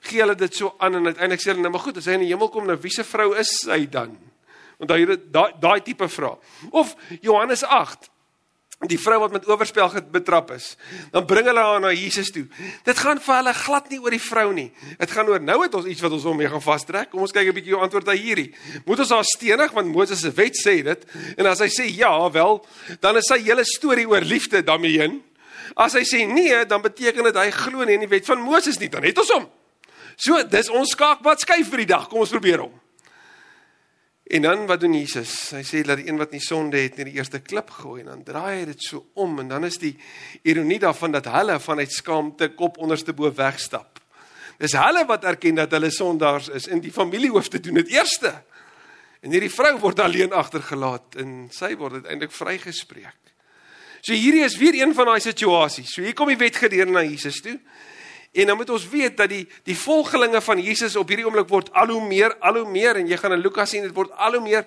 gee 0.02 0.22
hulle 0.22 0.36
dit 0.36 0.56
so 0.56 0.76
aan 0.78 0.96
en 0.96 1.06
uiteindelik 1.06 1.42
sê 1.42 1.52
hulle 1.52 1.62
nou 1.62 1.72
maar 1.72 1.82
goed, 1.82 1.98
as 1.98 2.06
hy 2.06 2.14
in 2.14 2.20
die 2.20 2.34
hemel 2.34 2.50
kom, 2.50 2.66
nou 2.66 2.78
wiese 2.78 3.04
vrou 3.04 3.34
is 3.36 3.66
hy 3.68 3.86
dan? 3.90 4.18
Want 4.78 4.90
daai 4.90 5.54
daai 5.60 5.82
tipe 5.82 6.08
vraag. 6.08 6.38
Of 6.72 6.96
Johannes 7.22 7.64
8 7.64 8.10
die 8.84 9.00
vrou 9.00 9.22
wat 9.24 9.32
met 9.32 9.46
oorspel 9.48 9.88
betrap 10.12 10.52
is, 10.52 10.74
dan 11.14 11.24
bring 11.26 11.48
hulle 11.48 11.64
haar 11.64 11.80
na 11.80 11.94
Jesus 11.96 12.28
toe. 12.36 12.44
Dit 12.84 13.00
gaan 13.00 13.22
vir 13.24 13.36
hulle 13.38 13.54
glad 13.56 13.88
nie 13.90 14.00
oor 14.04 14.12
die 14.12 14.22
vrou 14.22 14.50
nie. 14.54 14.68
Dit 15.00 15.14
gaan 15.16 15.30
oor 15.32 15.40
nou 15.40 15.62
het 15.64 15.78
ons 15.80 15.88
iets 15.88 16.04
wat 16.04 16.12
ons 16.18 16.28
hom 16.28 16.36
mee 16.38 16.52
gaan 16.52 16.64
vastrek. 16.64 17.10
Kom 17.14 17.24
ons 17.24 17.32
kyk 17.32 17.48
'n 17.48 17.56
bietjie 17.56 17.74
hoe 17.74 17.84
antwoord 17.84 18.12
hy 18.12 18.18
hierdie. 18.18 18.56
Moet 18.86 19.00
ons 19.00 19.10
haar 19.10 19.24
stenig 19.24 19.72
want 19.72 19.88
Moses 19.88 20.20
se 20.20 20.32
wet 20.32 20.56
sê 20.60 20.84
dit. 20.84 21.06
En 21.38 21.46
as 21.46 21.60
hy 21.60 21.68
sê 21.68 21.86
ja, 21.88 22.32
wel, 22.32 22.66
dan 23.00 23.18
is 23.18 23.28
sy 23.28 23.40
hele 23.40 23.64
storie 23.64 24.08
oor 24.08 24.22
liefde 24.22 24.62
daarmee 24.62 25.00
heen. 25.00 25.24
As 25.76 25.94
hy 25.94 26.04
sê 26.04 26.28
nee, 26.28 26.66
dan 26.66 26.82
beteken 26.82 27.24
dit 27.24 27.36
hy 27.36 27.52
glo 27.52 27.84
nie 27.84 27.94
in 27.94 28.02
die 28.02 28.12
wet 28.12 28.26
van 28.26 28.40
Moses 28.40 28.78
nie. 28.78 28.90
Dan 28.90 29.04
het 29.04 29.18
ons 29.18 29.32
hom. 29.32 29.50
So, 30.18 30.44
dis 30.44 30.70
ons 30.70 30.92
skaakpad 30.92 31.40
skuif 31.40 31.70
vir 31.70 31.78
die 31.78 31.94
dag. 31.96 32.08
Kom 32.10 32.20
ons 32.20 32.30
probeer 32.30 32.60
hom. 32.60 32.85
En 34.26 34.42
dan 34.42 34.66
wat 34.66 34.80
doen 34.82 34.94
Jesus? 34.98 35.52
Hy 35.54 35.62
sê 35.62 35.84
dat 35.86 36.00
die 36.02 36.08
een 36.10 36.18
wat 36.18 36.32
nie 36.34 36.42
sonde 36.42 36.80
het 36.82 36.96
nie 36.98 37.12
die 37.12 37.20
eerste 37.20 37.44
klip 37.46 37.70
gooi 37.70 38.00
en 38.02 38.10
dan 38.10 38.24
draai 38.26 38.62
hy 38.62 38.64
dit 38.72 38.82
so 38.82 39.04
om 39.22 39.38
en 39.44 39.52
dan 39.52 39.68
is 39.68 39.78
die 39.78 39.94
ironie 40.50 40.80
daarvan 40.82 41.14
dat 41.14 41.30
hulle 41.30 41.60
vanuit 41.62 41.94
skaamte 41.94 42.50
kop 42.58 42.80
onderste 42.82 43.14
bo 43.14 43.30
wegstap. 43.30 44.02
Dis 44.58 44.74
hulle 44.74 45.04
wat 45.06 45.28
erken 45.30 45.60
dat 45.62 45.76
hulle 45.78 45.92
sondaars 45.94 46.50
is 46.58 46.66
en 46.72 46.82
die 46.82 46.94
familiehoofde 46.94 47.62
doen 47.62 47.78
dit 47.84 47.94
eerste. 47.94 48.34
En 49.22 49.34
hierdie 49.34 49.52
vrou 49.54 49.76
word 49.84 50.02
alleen 50.02 50.34
agtergelaat 50.34 51.20
en 51.22 51.38
sy 51.54 51.76
word 51.78 52.00
uiteindelik 52.02 52.34
vrygespreek. 52.34 53.22
So 54.06 54.14
hierdie 54.14 54.46
is 54.46 54.58
weer 54.58 54.78
een 54.78 54.94
van 54.94 55.10
daai 55.10 55.22
situasies. 55.22 55.94
So 55.94 56.02
hier 56.06 56.18
kom 56.18 56.30
die 56.34 56.42
wetgeleerde 56.42 56.94
na 56.94 57.06
Jesus 57.06 57.42
toe. 57.46 57.60
En 58.32 58.48
dan 58.48 58.58
moet 58.58 58.70
ons 58.70 58.90
weet 58.90 59.18
dat 59.18 59.30
die 59.30 59.46
die 59.64 59.78
volgelinge 59.78 60.42
van 60.42 60.62
Jesus 60.62 60.96
op 60.96 61.10
hierdie 61.10 61.26
oomblik 61.26 61.50
word 61.50 61.72
al 61.74 61.94
hoe 61.94 62.04
meer 62.08 62.36
al 62.40 62.62
hoe 62.62 62.70
meer 62.70 63.00
en 63.00 63.08
jy 63.08 63.18
gaan 63.18 63.38
in 63.38 63.44
Lukas 63.44 63.70
sien 63.70 63.84
dit 63.86 63.96
word 63.96 64.12
al 64.12 64.40
hoe 64.40 64.44
meer 64.44 64.66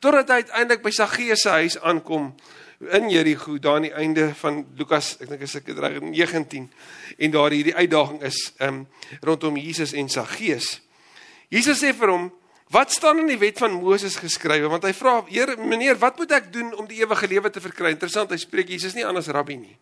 totdat 0.00 0.28
hy 0.28 0.42
uiteindelik 0.44 0.82
by 0.84 0.92
Saggeus 0.92 1.46
se 1.46 1.54
huis 1.56 1.78
aankom 1.80 2.32
in 2.92 3.08
Jerigo 3.08 3.56
daar 3.58 3.80
aan 3.80 3.88
die 3.88 3.94
einde 3.96 4.30
van 4.42 4.64
Lukas 4.76 5.14
ek 5.20 5.30
dink 5.32 5.44
is 5.46 5.56
ek 5.56 5.70
reg 5.78 6.00
19 6.04 6.66
en 7.16 7.36
daar 7.36 7.54
hierdie 7.56 7.76
uitdaging 7.76 8.20
is 8.28 8.40
um, 8.60 8.84
rondom 9.24 9.56
Jesus 9.56 9.94
en 9.96 10.10
Saggeus. 10.12 10.80
Jesus 11.48 11.80
sê 11.80 11.94
vir 11.96 12.12
hom 12.12 12.28
Wat 12.74 12.90
staan 12.90 13.20
in 13.22 13.28
die 13.30 13.38
wet 13.38 13.60
van 13.62 13.76
Moses 13.78 14.16
geskrywe? 14.18 14.66
Want 14.66 14.82
hy 14.82 14.90
vra: 14.90 15.20
"Heer, 15.28 15.54
meneer, 15.58 15.94
wat 16.02 16.18
moet 16.18 16.32
ek 16.34 16.48
doen 16.52 16.74
om 16.74 16.86
die 16.86 16.98
ewige 16.98 17.28
lewe 17.30 17.50
te 17.50 17.60
verkry?" 17.62 17.92
Interessant, 17.94 18.30
hy 18.30 18.40
spreek 18.42 18.68
Jesus 18.68 18.94
nie 18.94 19.06
as 19.06 19.30
rabbi 19.30 19.56
nie 19.56 19.78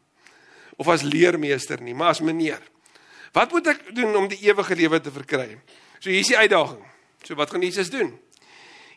of 0.77 0.89
as 0.89 1.03
leermeester 1.03 1.81
nie, 1.81 1.95
maar 1.95 2.11
as 2.11 2.21
meneer. 2.21 2.61
Wat 3.35 3.53
moet 3.53 3.73
ek 3.73 3.89
doen 3.97 4.15
om 4.17 4.29
die 4.31 4.39
ewige 4.47 4.77
lewe 4.79 5.01
te 5.03 5.13
verkry? 5.15 5.57
So 5.99 6.13
hier 6.13 6.23
is 6.23 6.31
die 6.31 6.39
uitdaging. 6.39 6.83
So 7.27 7.35
wat 7.39 7.51
gaan 7.51 7.65
Jesus 7.67 7.91
doen? 7.91 8.13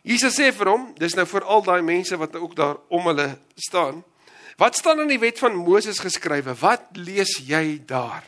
Jesus 0.06 0.36
sê 0.38 0.52
vir 0.54 0.70
hom, 0.70 0.84
dis 0.98 1.16
nou 1.18 1.26
vir 1.26 1.46
al 1.50 1.64
daai 1.66 1.82
mense 1.82 2.16
wat 2.20 2.36
ook 2.38 2.54
daar 2.56 2.78
om 2.94 3.10
hulle 3.10 3.32
staan. 3.58 4.04
Wat 4.58 4.78
staan 4.78 5.02
in 5.02 5.10
die 5.10 5.20
wet 5.22 5.40
van 5.42 5.56
Moses 5.58 6.00
geskrywe? 6.02 6.54
Wat 6.60 6.96
lees 6.98 7.38
jy 7.46 7.80
daar? 7.86 8.26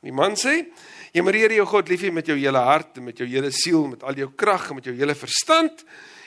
Die 0.00 0.14
man 0.14 0.36
sê, 0.38 0.64
jy 1.12 1.22
moet 1.22 1.38
Here 1.38 1.58
jou 1.58 1.66
God 1.68 1.90
lief 1.92 2.02
hê 2.06 2.10
met 2.14 2.26
jou 2.26 2.36
hele 2.38 2.62
hart 2.64 2.98
en 2.98 3.08
met 3.10 3.18
jou 3.18 3.28
hele 3.28 3.50
siel, 3.54 3.84
met 3.90 4.02
al 4.06 4.18
jou 4.18 4.30
krag 4.38 4.70
en 4.70 4.80
met 4.80 4.86
jou 4.88 4.94
hele 4.96 5.14
verstand 5.18 5.84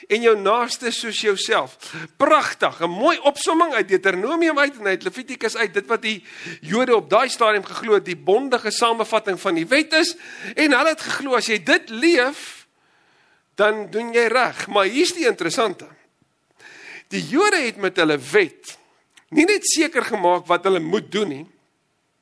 en 0.08 0.22
jou 0.22 0.34
naaste 0.38 0.90
soos 0.92 1.20
jouself. 1.20 1.76
Pragtig, 2.16 2.80
'n 2.80 2.90
mooi 2.90 3.18
opsomming 3.18 3.74
uit 3.74 3.88
Deuteronomium 3.88 4.58
uit 4.58 4.78
en 4.78 4.86
uit 4.86 5.02
Levitikus 5.02 5.56
uit, 5.56 5.74
dit 5.74 5.86
wat 5.86 6.02
die 6.02 6.24
Jode 6.60 6.96
op 6.96 7.10
daai 7.10 7.28
stadium 7.28 7.64
geglo 7.64 7.94
het, 7.94 8.04
die 8.04 8.16
bondige 8.16 8.70
samevatting 8.70 9.40
van 9.40 9.54
die 9.54 9.66
wet 9.66 9.92
is 9.92 10.16
en 10.54 10.72
hulle 10.72 10.88
het 10.88 11.00
geglo 11.00 11.34
as 11.34 11.46
jy 11.46 11.62
dit 11.62 11.90
leef, 11.90 12.66
dan 13.54 13.90
doen 13.90 14.12
jy 14.12 14.26
reg. 14.26 14.66
Maar 14.66 14.84
hier's 14.84 15.12
die 15.12 15.26
interessante. 15.26 15.86
Die 17.08 17.28
Jode 17.28 17.56
het 17.56 17.76
met 17.76 17.96
hulle 17.96 18.18
wet 18.18 18.78
nie 19.34 19.46
net 19.48 19.66
seker 19.66 20.04
gemaak 20.04 20.46
wat 20.46 20.64
hulle 20.64 20.80
moet 20.80 21.10
doen 21.12 21.28
nie. 21.28 21.46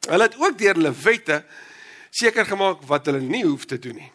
Hulle 0.08 0.22
het 0.22 0.36
ook 0.40 0.58
deur 0.58 0.74
hulle 0.74 0.94
wette 1.04 1.44
seker 2.10 2.46
gemaak 2.46 2.82
wat 2.88 3.06
hulle 3.06 3.20
nie 3.20 3.44
hoef 3.44 3.66
te 3.68 3.78
doen 3.78 4.00
nie. 4.00 4.10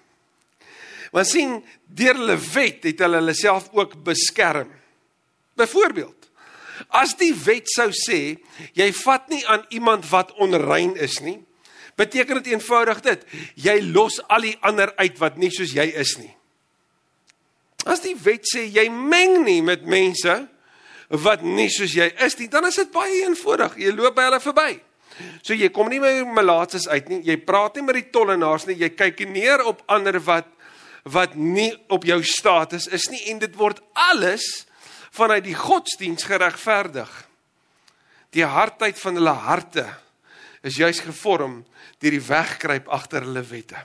Want 1.12 1.30
sien, 1.30 1.58
deur 1.88 2.18
hulle 2.20 2.38
wet 2.54 2.88
het 2.90 3.02
hulle 3.04 3.22
hulle 3.22 3.36
self 3.38 3.70
ook 3.76 3.96
beskerm. 4.06 4.72
Byvoorbeeld, 5.58 6.30
as 6.94 7.16
die 7.18 7.34
wet 7.34 7.70
sou 7.72 7.90
sê 7.96 8.38
jy 8.78 8.88
vat 9.04 9.30
nie 9.34 9.44
aan 9.50 9.66
iemand 9.74 10.06
wat 10.12 10.34
onrein 10.42 10.96
is 11.02 11.20
nie, 11.26 11.40
beteken 11.98 12.42
dit 12.42 12.52
eenvoudig 12.54 13.02
dit, 13.06 13.24
jy 13.56 13.80
los 13.90 14.20
al 14.30 14.46
die 14.46 14.58
ander 14.66 14.94
uit 15.02 15.18
wat 15.22 15.40
nie 15.42 15.50
soos 15.54 15.74
jy 15.74 15.88
is 15.98 16.18
nie. 16.22 16.34
As 17.88 18.04
die 18.04 18.16
wet 18.20 18.46
sê 18.50 18.68
jy 18.68 18.86
meng 18.92 19.42
nie 19.48 19.62
met 19.66 19.88
mense 19.88 20.36
wat 21.24 21.44
nie 21.46 21.70
soos 21.72 21.96
jy 21.96 22.10
is 22.26 22.36
nie, 22.38 22.50
dan 22.52 22.68
is 22.68 22.78
dit 22.78 22.92
baie 22.94 23.24
eenvoudig. 23.24 23.80
Jy 23.80 23.96
loop 23.96 24.18
by 24.18 24.28
hulle 24.28 24.42
verby. 24.44 24.72
So 25.42 25.56
jy 25.58 25.70
kom 25.74 25.90
nie 25.90 26.02
met 26.04 26.28
malaatses 26.36 26.86
uit 26.92 27.08
nie. 27.10 27.22
Jy 27.26 27.40
praat 27.48 27.78
nie 27.78 27.86
met 27.88 27.98
die 27.98 28.10
tollenaars 28.14 28.68
nie. 28.68 28.78
Jy 28.84 28.92
kyk 28.94 29.24
neer 29.32 29.64
op 29.66 29.82
ander 29.90 30.20
wat 30.28 30.50
wat 31.14 31.36
nie 31.36 31.72
op 31.94 32.06
jou 32.08 32.20
status 32.26 32.88
is 32.94 33.08
nie 33.12 33.24
en 33.32 33.40
dit 33.40 33.56
word 33.56 33.80
alles 34.10 34.66
vanuit 35.16 35.46
die 35.46 35.58
godsdiens 35.58 36.28
geregverdig. 36.28 37.10
Die 38.36 38.46
hardheid 38.46 39.00
van 39.00 39.18
hulle 39.20 39.36
harte 39.48 39.86
is 40.68 40.80
juis 40.80 41.00
gevorm 41.06 41.62
deur 42.02 42.14
die 42.14 42.24
wegkruip 42.24 42.90
agter 42.94 43.26
hulle 43.26 43.44
wette. 43.50 43.80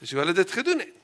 Dis 0.00 0.12
hoe 0.12 0.22
hulle 0.22 0.36
dit 0.36 0.52
gedoen 0.52 0.84
het. 0.84 0.96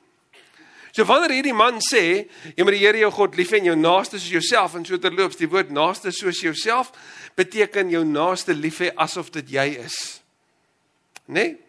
So 0.97 1.05
wanneer 1.05 1.35
hierdie 1.35 1.53
man 1.53 1.77
sê, 1.85 2.25
jy 2.57 2.65
moet 2.65 2.73
die 2.79 2.81
Here 2.81 3.01
jou 3.03 3.11
God 3.13 3.35
lief 3.37 3.51
hê 3.53 3.59
en 3.61 3.69
jou 3.69 3.77
naaste 3.77 4.17
soos 4.17 4.33
jouself 4.33 4.79
en 4.79 4.87
so 4.89 4.97
terloops 4.97 5.37
die 5.37 5.49
woord 5.53 5.69
naaste 5.75 6.09
soos 6.15 6.41
jouself 6.41 6.89
beteken 7.37 7.93
jou 7.93 8.01
naaste 8.09 8.57
lief 8.57 8.81
hê 8.81 8.89
asof 9.05 9.29
dit 9.35 9.53
jy 9.59 9.67
is. 9.83 9.99
Né? 11.27 11.43
Nee? 11.43 11.66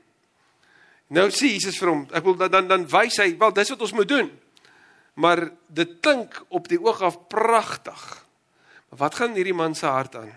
Nou 1.13 1.29
sê 1.31 1.53
Jesus 1.53 1.77
vir 1.79 1.91
hom, 1.91 2.03
ek 2.11 2.25
wil 2.25 2.35
dan 2.39 2.51
dan, 2.51 2.67
dan 2.67 2.85
wys 2.91 3.19
hy, 3.23 3.31
wel 3.39 3.53
dis 3.55 3.71
wat 3.73 3.83
ons 3.85 3.95
moet 3.95 4.09
doen. 4.09 4.31
Maar 5.17 5.47
dit 5.73 5.93
klink 6.03 6.35
op 6.53 6.67
die 6.69 6.79
oog 6.81 6.99
af 7.01 7.21
pragtig. 7.31 8.01
Maar 8.89 8.99
wat 9.05 9.15
gaan 9.15 9.37
hierdie 9.37 9.55
man 9.55 9.75
se 9.75 9.87
hart 9.87 10.19
aan? 10.19 10.33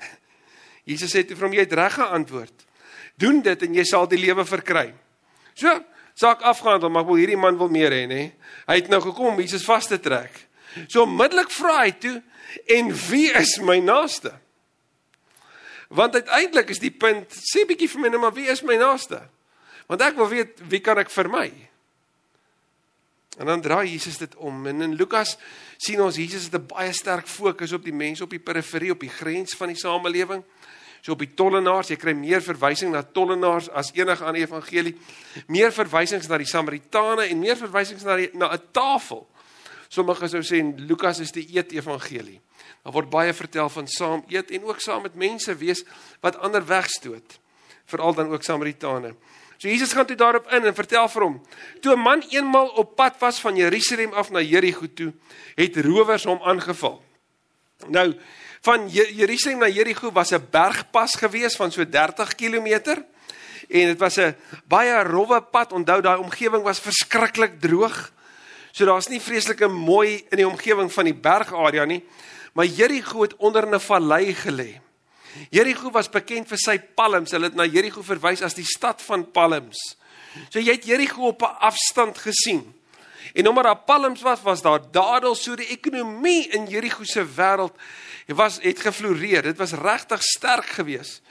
Jesus 0.90 1.12
sê 1.12 1.22
toe 1.26 1.36
vir 1.36 1.48
hom, 1.48 1.56
jy 1.56 1.66
het 1.66 1.76
reg 1.76 1.98
geantwoord. 2.00 2.64
Doen 3.20 3.42
dit 3.44 3.62
en 3.68 3.76
jy 3.76 3.84
sal 3.88 4.08
die 4.10 4.20
lewe 4.20 4.44
verkry. 4.48 4.88
So, 5.56 5.72
saak 6.16 6.42
afgehandel, 6.48 6.90
maar 6.92 7.06
wil 7.08 7.20
hierdie 7.20 7.38
man 7.40 7.60
wil 7.60 7.70
meer 7.72 7.92
hê, 7.92 8.02
nê? 8.08 8.22
Hy 8.66 8.80
het 8.80 8.90
nou 8.92 9.02
gekom 9.04 9.34
om 9.34 9.40
Jesus 9.40 9.64
vas 9.68 9.88
te 9.88 10.00
trek. 10.00 10.46
So 10.88 11.04
onmiddellik 11.06 11.52
vra 11.56 11.78
hy 11.84 11.92
toe, 12.00 12.22
"En 12.68 12.92
wie 13.08 13.32
is 13.32 13.58
my 13.60 13.78
naaste?" 13.78 14.32
Want 15.88 16.14
uiteindelik 16.14 16.70
is 16.70 16.78
die 16.78 16.90
punt, 16.90 17.32
sê 17.32 17.64
bietjie 17.66 17.88
vir 17.88 18.00
my 18.00 18.08
net 18.08 18.20
maar 18.20 18.34
wie 18.34 18.48
is 18.48 18.62
my 18.62 18.76
naaste? 18.76 19.22
Want 19.86 20.02
ek 20.02 20.16
wil 20.18 20.28
weet 20.28 20.60
wie 20.68 20.80
kan 20.80 20.98
ek 20.98 21.10
vermy? 21.10 21.50
En 23.36 23.46
dan 23.46 23.60
draai 23.60 23.90
Jesus 23.90 24.16
dit 24.18 24.36
om 24.36 24.66
en 24.66 24.82
in 24.82 24.94
Lukas 24.96 25.36
sien 25.76 26.00
ons 26.00 26.16
Jesus 26.16 26.48
het 26.48 26.54
'n 26.54 26.66
baie 26.66 26.92
sterk 26.92 27.28
fokus 27.28 27.72
op 27.72 27.84
die 27.84 27.92
mense 27.92 28.24
op 28.24 28.30
die 28.30 28.40
periferie, 28.40 28.90
op 28.90 29.00
die 29.00 29.12
grens 29.12 29.54
van 29.54 29.68
die 29.68 29.76
samelewing. 29.76 30.44
So 31.06 31.12
op 31.12 31.18
die 31.18 31.34
tollenaars, 31.34 31.88
jy 31.88 31.96
kry 31.96 32.12
meer 32.12 32.42
verwysing 32.42 32.90
na 32.90 33.02
tollenaars 33.02 33.68
as 33.70 33.92
enige 33.94 34.24
ander 34.24 34.42
evangelie. 34.42 34.96
Meer 35.46 35.72
verwysings 35.72 36.26
na 36.26 36.38
die 36.38 36.48
Samaritane 36.50 37.28
en 37.30 37.38
meer 37.38 37.56
verwysings 37.56 38.02
na 38.02 38.16
die 38.16 38.30
na 38.34 38.50
'n 38.52 38.62
tafel. 38.72 39.28
Sommige 39.88 40.28
sou 40.28 40.42
sê 40.42 40.62
Lukas 40.76 41.20
is 41.20 41.30
die 41.32 41.46
eet 41.56 41.72
evangelie. 41.72 42.40
Daar 42.82 42.92
word 42.92 43.10
baie 43.10 43.32
vertel 43.32 43.68
van 43.68 43.86
saam 43.86 44.24
eet 44.28 44.50
en 44.50 44.64
ook 44.64 44.80
saam 44.80 45.02
met 45.02 45.14
mense 45.14 45.54
wees 45.54 45.84
wat 46.20 46.36
ander 46.36 46.66
wegstoot. 46.66 47.38
Veral 47.84 48.14
dan 48.14 48.32
ook 48.32 48.42
Samaritane. 48.42 49.14
So 49.56 49.68
Jesus 49.68 49.92
gaan 49.92 50.06
toe 50.06 50.16
daarop 50.16 50.50
in 50.52 50.64
en 50.64 50.74
vertel 50.74 51.08
vir 51.08 51.22
hom: 51.22 51.42
"Toe 51.80 51.96
'n 51.96 52.00
man 52.00 52.24
eenmal 52.30 52.68
op 52.68 52.96
pad 52.96 53.18
was 53.18 53.40
van 53.40 53.56
Jerusalem 53.56 54.12
af 54.12 54.30
na 54.30 54.40
Jerigo 54.40 54.86
toe, 54.94 55.12
het 55.54 55.76
rowers 55.76 56.24
hom 56.24 56.40
aangeval." 56.42 57.02
Nou, 57.88 58.16
van 58.60 58.88
Jerusalem 58.88 59.58
na 59.58 59.68
Jerigo 59.68 60.12
was 60.12 60.30
'n 60.30 60.46
bergpas 60.50 61.14
gewees 61.14 61.56
van 61.56 61.72
so 61.72 61.88
30 61.88 62.34
km 62.34 63.04
en 63.68 63.86
dit 63.86 63.98
was 63.98 64.16
'n 64.16 64.36
baie 64.64 65.02
rowwe 65.02 65.40
pad. 65.40 65.72
Onthou 65.72 66.00
daai 66.00 66.18
omgewing 66.18 66.62
was 66.62 66.80
verskriklik 66.80 67.60
droog. 67.60 68.12
So 68.72 68.84
daar's 68.84 69.08
nie 69.08 69.20
vreeslike 69.20 69.68
mooi 69.68 70.24
in 70.30 70.36
die 70.36 70.48
omgewing 70.48 70.92
van 70.92 71.04
die 71.04 71.14
bergarea 71.14 71.84
nie, 71.84 72.04
maar 72.52 72.66
Jerigo 72.66 73.22
het 73.22 73.36
onder 73.36 73.66
'n 73.66 73.80
vallei 73.80 74.34
gelê. 74.34 74.85
Jerigo 75.50 75.90
was 75.90 76.08
bekend 76.10 76.48
vir 76.48 76.58
sy 76.58 76.78
palms. 76.78 77.34
Hulle 77.34 77.50
het 77.50 77.58
na 77.58 77.66
Jerigo 77.68 78.02
verwys 78.02 78.42
as 78.42 78.56
die 78.56 78.66
stad 78.66 79.02
van 79.02 79.26
palms. 79.30 79.78
So 80.50 80.60
jy 80.60 80.76
het 80.76 80.88
Jerigo 80.88 81.28
op 81.28 81.42
'n 81.42 81.56
afstand 81.60 82.18
gesien. 82.18 82.74
En 83.34 83.48
omdat 83.48 83.64
daar 83.64 83.84
palms 83.84 84.22
was, 84.22 84.42
was 84.42 84.62
daar 84.62 84.80
dadels 84.90 85.42
so 85.42 85.56
die 85.56 85.68
ekonomie 85.68 86.48
in 86.48 86.66
Jerigo 86.66 87.04
se 87.04 87.24
wêreld 87.24 87.76
was 88.26 88.58
het 88.62 88.80
gefloreer. 88.80 89.42
Dit 89.42 89.56
was 89.56 89.72
regtig 89.72 90.22
sterk 90.22 90.66
geweest. 90.66 91.22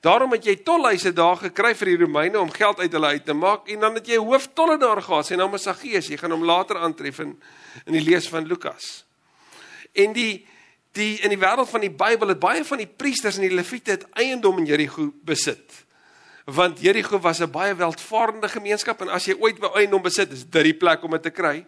Daarom 0.00 0.32
het 0.32 0.44
jy 0.44 0.56
tolhuise 0.56 1.12
daar 1.12 1.36
gekry 1.36 1.74
vir 1.78 1.86
die 1.86 2.00
Romeine 2.00 2.40
om 2.40 2.50
geld 2.50 2.80
uit 2.80 2.92
hulle 2.92 3.06
uit 3.06 3.24
te 3.24 3.32
maak 3.32 3.68
en 3.68 3.80
dan 3.80 3.94
het 3.94 4.06
jy 4.06 4.16
hooftollenaar 4.18 5.02
gehad. 5.02 5.26
Sy 5.26 5.34
naam 5.38 5.54
is 5.54 5.62
Saggeus. 5.62 6.08
Jy 6.10 6.16
gaan 6.16 6.34
hom 6.34 6.44
later 6.44 6.80
aantref 6.82 7.20
in 7.22 7.36
in 7.86 7.92
die 7.92 8.02
lees 8.04 8.26
van 8.28 8.46
Lukas. 8.46 9.04
En 9.92 10.12
die 10.12 10.46
die 10.92 11.16
in 11.24 11.32
die 11.32 11.40
wêreld 11.40 11.70
van 11.70 11.80
die 11.80 11.92
Bybel 11.92 12.34
het 12.34 12.40
baie 12.40 12.64
van 12.64 12.82
die 12.82 12.88
priesters 12.88 13.38
en 13.38 13.46
die 13.46 13.54
leviete 13.54 13.96
het 13.96 14.06
eiendom 14.20 14.58
in 14.60 14.68
Jerigo 14.68 15.08
besit. 15.24 15.84
Want 16.44 16.80
Jerigo 16.82 17.20
was 17.20 17.40
'n 17.40 17.50
baie 17.50 17.74
welvarende 17.74 18.48
gemeenskap 18.48 19.00
en 19.00 19.08
as 19.08 19.24
jy 19.24 19.36
ooit 19.38 19.58
by 19.58 19.70
eiendom 19.74 20.02
besit, 20.02 20.32
is 20.32 20.44
dit 20.44 20.64
die 20.64 20.74
plek 20.74 21.02
om 21.02 21.10
dit 21.10 21.22
te 21.22 21.30
kry. 21.30 21.66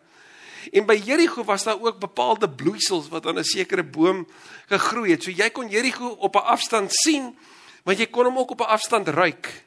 En 0.73 0.87
by 0.87 0.95
Jerigo 0.95 1.45
was 1.45 1.65
daar 1.65 1.81
ook 1.81 1.99
bepaalde 1.99 2.51
bloeisels 2.51 3.09
wat 3.09 3.27
aan 3.27 3.39
'n 3.39 3.45
sekere 3.45 3.83
boom 3.83 4.27
gegroei 4.69 5.11
het. 5.11 5.23
So 5.23 5.31
jy 5.31 5.51
kon 5.51 5.69
Jerigo 5.69 6.07
op 6.09 6.35
'n 6.37 6.45
afstand 6.45 6.93
sien, 6.93 7.37
want 7.83 7.99
jy 7.99 8.07
kon 8.07 8.25
hom 8.25 8.39
ook 8.39 8.51
op 8.51 8.61
'n 8.61 8.69
afstand 8.69 9.09
ruik. 9.09 9.65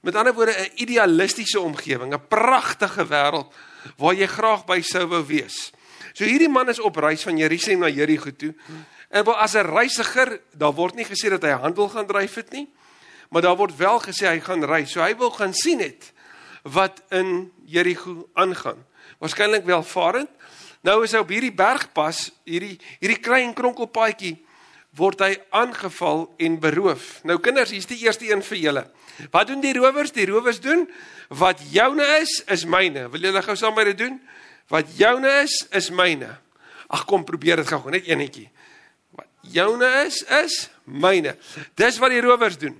Met 0.00 0.14
ander 0.14 0.34
woorde 0.34 0.52
'n 0.52 0.70
idealistiese 0.74 1.60
omgewing, 1.60 2.14
'n 2.14 2.28
pragtige 2.28 3.06
wêreld 3.06 3.52
waar 3.96 4.14
jy 4.14 4.26
graag 4.26 4.64
by 4.64 4.80
sou 4.80 5.06
wou 5.06 5.26
wees. 5.26 5.72
So 6.14 6.22
hierdie 6.24 6.50
man 6.50 6.70
is 6.70 6.78
op 6.78 6.96
reis 7.02 7.24
van 7.26 7.38
Jerusalem 7.38 7.82
na 7.82 7.90
Jerigo 7.90 8.30
toe. 8.30 8.52
En 9.10 9.24
wel 9.24 9.36
as 9.36 9.54
'n 9.54 9.66
reisiger, 9.66 10.40
daar 10.54 10.72
word 10.72 10.94
nie 10.94 11.04
gesê 11.04 11.28
dat 11.28 11.42
hy 11.42 11.50
handel 11.50 11.88
gaan 11.88 12.06
dryf 12.06 12.34
het 12.34 12.50
nie, 12.52 12.68
maar 13.30 13.42
daar 13.42 13.56
word 13.56 13.76
wel 13.76 13.98
gesê 14.00 14.26
hy 14.26 14.40
gaan 14.40 14.64
reis. 14.64 14.92
So 14.92 15.00
hy 15.00 15.16
wil 15.16 15.30
gaan 15.30 15.54
sien 15.54 15.80
het 15.80 16.12
wat 16.62 17.02
in 17.10 17.52
Jerigo 17.64 18.28
aangaan. 18.34 18.86
Waarskynlik 19.18 19.64
welvarend. 19.64 20.30
Nou 20.82 21.02
is 21.04 21.12
hy 21.12 21.18
op 21.18 21.28
hierdie 21.28 21.52
bergpas, 21.52 22.30
hierdie 22.44 22.78
hierdie 23.00 23.20
klein 23.20 23.54
kronkelpaadjie 23.54 24.44
word 24.94 25.20
hy 25.20 25.34
aangeval 25.50 26.28
en 26.38 26.60
beroof. 26.60 27.24
Nou 27.26 27.38
kinders, 27.42 27.70
hier's 27.70 27.88
die 27.90 27.98
eerste 28.04 28.30
een 28.30 28.42
vir 28.42 28.58
julle. 28.58 28.84
Wat 29.30 29.46
doen 29.46 29.60
die 29.60 29.74
rowers? 29.74 30.12
Die 30.14 30.26
rowers 30.26 30.60
doen 30.60 30.86
wat 31.28 31.60
joune 31.72 32.06
is, 32.20 32.42
is 32.46 32.64
myne. 32.64 33.08
Wil 33.10 33.20
julle 33.20 33.42
gou 33.42 33.56
saam 33.56 33.74
met 33.74 33.90
dit 33.90 33.98
doen? 33.98 34.20
Wat 34.72 34.96
joune 34.96 35.30
is, 35.42 35.66
is 35.70 35.90
myne. 35.90 36.30
Ag 36.88 37.04
kom 37.08 37.24
probeer 37.24 37.60
dit 37.60 37.68
gou 37.68 37.90
net 37.90 38.06
eenetjie 38.08 38.50
joune 39.52 39.88
is 40.06 40.22
is 40.22 40.56
myne. 40.84 41.34
Dis 41.78 41.98
wat 42.00 42.12
die 42.14 42.22
rowers 42.24 42.58
doen. 42.60 42.76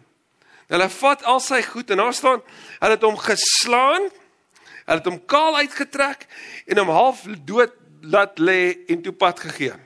Hulle 0.72 0.88
vat 0.96 1.24
al 1.28 1.40
sy 1.44 1.60
goed 1.66 1.90
en 1.92 2.00
daar 2.00 2.16
staan, 2.16 2.44
hulle 2.80 2.96
het 2.96 3.04
hom 3.04 3.18
geslaan. 3.20 4.08
Hulle 4.84 5.00
het 5.00 5.08
hom 5.08 5.20
kaal 5.28 5.58
uitgetrek 5.62 6.26
en 6.68 6.80
hom 6.82 6.92
half 6.92 7.24
dood 7.48 7.72
laat 8.04 8.40
lê 8.40 8.86
en 8.92 9.00
toe 9.04 9.14
pad 9.16 9.40
gegee. 9.40 9.76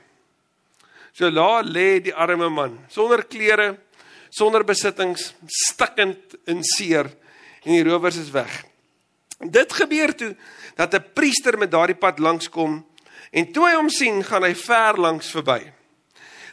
So 1.15 1.31
daar 1.31 1.67
lê 1.67 1.99
die 2.03 2.15
arme 2.15 2.49
man 2.51 2.77
sonder 2.91 3.23
klere, 3.27 3.73
sonder 4.29 4.63
besittings, 4.67 5.33
stikkend 5.47 6.35
in 6.47 6.63
seer 6.75 7.11
en 7.63 7.75
die 7.75 7.85
rowers 7.87 8.19
is 8.19 8.31
weg. 8.31 8.51
Dit 9.39 9.73
gebeur 9.73 10.15
toe 10.15 10.35
dat 10.75 10.93
'n 10.93 11.05
priester 11.13 11.57
met 11.57 11.71
daardie 11.71 11.95
pad 11.95 12.19
langskom 12.19 12.85
en 13.31 13.51
toe 13.51 13.67
hy 13.67 13.75
hom 13.75 13.89
sien, 13.89 14.23
gaan 14.23 14.43
hy 14.43 14.55
ver 14.55 14.99
langs 14.99 15.31
verby. 15.31 15.71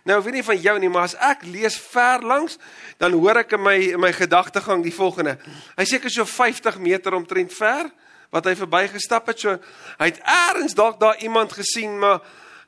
Nou 0.07 0.23
weet 0.23 0.33
nie 0.33 0.45
van 0.45 0.61
jou 0.61 0.79
nie, 0.79 0.89
maar 0.89 1.03
as 1.03 1.17
ek 1.19 1.43
lees 1.43 1.77
ver 1.77 2.23
langs, 2.23 2.59
dan 2.99 3.13
hoor 3.13 3.37
ek 3.37 3.53
in 3.53 3.63
my 3.63 3.75
in 3.75 4.01
my 4.01 4.13
gedagtegang 4.13 4.83
die 4.83 4.95
volgende. 4.95 5.39
Hy 5.77 5.85
seker 5.85 6.11
so 6.11 6.25
50 6.25 6.79
meter 6.79 7.15
omtrent 7.15 7.53
ver 7.53 7.91
wat 8.31 8.45
hy 8.45 8.55
verbygestap 8.55 9.27
het. 9.27 9.41
So 9.41 9.59
hy 9.99 10.07
het 10.13 10.21
eers 10.23 10.75
dalk 10.75 11.01
daar 11.01 11.19
iemand 11.19 11.53
gesien, 11.53 11.99
maar 11.99 12.21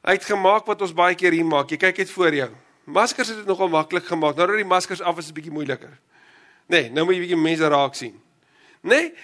hy 0.02 0.12
het 0.18 0.26
gemaak 0.26 0.66
wat 0.66 0.82
ons 0.82 0.94
baie 0.94 1.14
keer 1.14 1.32
hier 1.32 1.46
maak. 1.46 1.70
Jy 1.70 1.76
kyk 1.76 2.02
net 2.02 2.10
voor 2.10 2.34
jou. 2.34 2.50
Maskers 2.84 3.28
het 3.28 3.36
dit 3.36 3.46
nogal 3.46 3.68
maklik 3.68 4.06
gemaak. 4.08 4.34
Nou 4.34 4.46
dat 4.46 4.56
die 4.56 4.64
maskers 4.64 5.00
af 5.00 5.18
is, 5.18 5.24
is 5.24 5.30
'n 5.30 5.34
bietjie 5.34 5.52
moeiliker. 5.52 5.98
Nee, 6.66 6.90
nou 6.90 7.04
moet 7.04 7.14
jy 7.14 7.20
bietjie 7.20 7.42
mense 7.42 7.68
raak 7.68 7.94
sien. 7.94 8.20
Nee. 8.82 9.14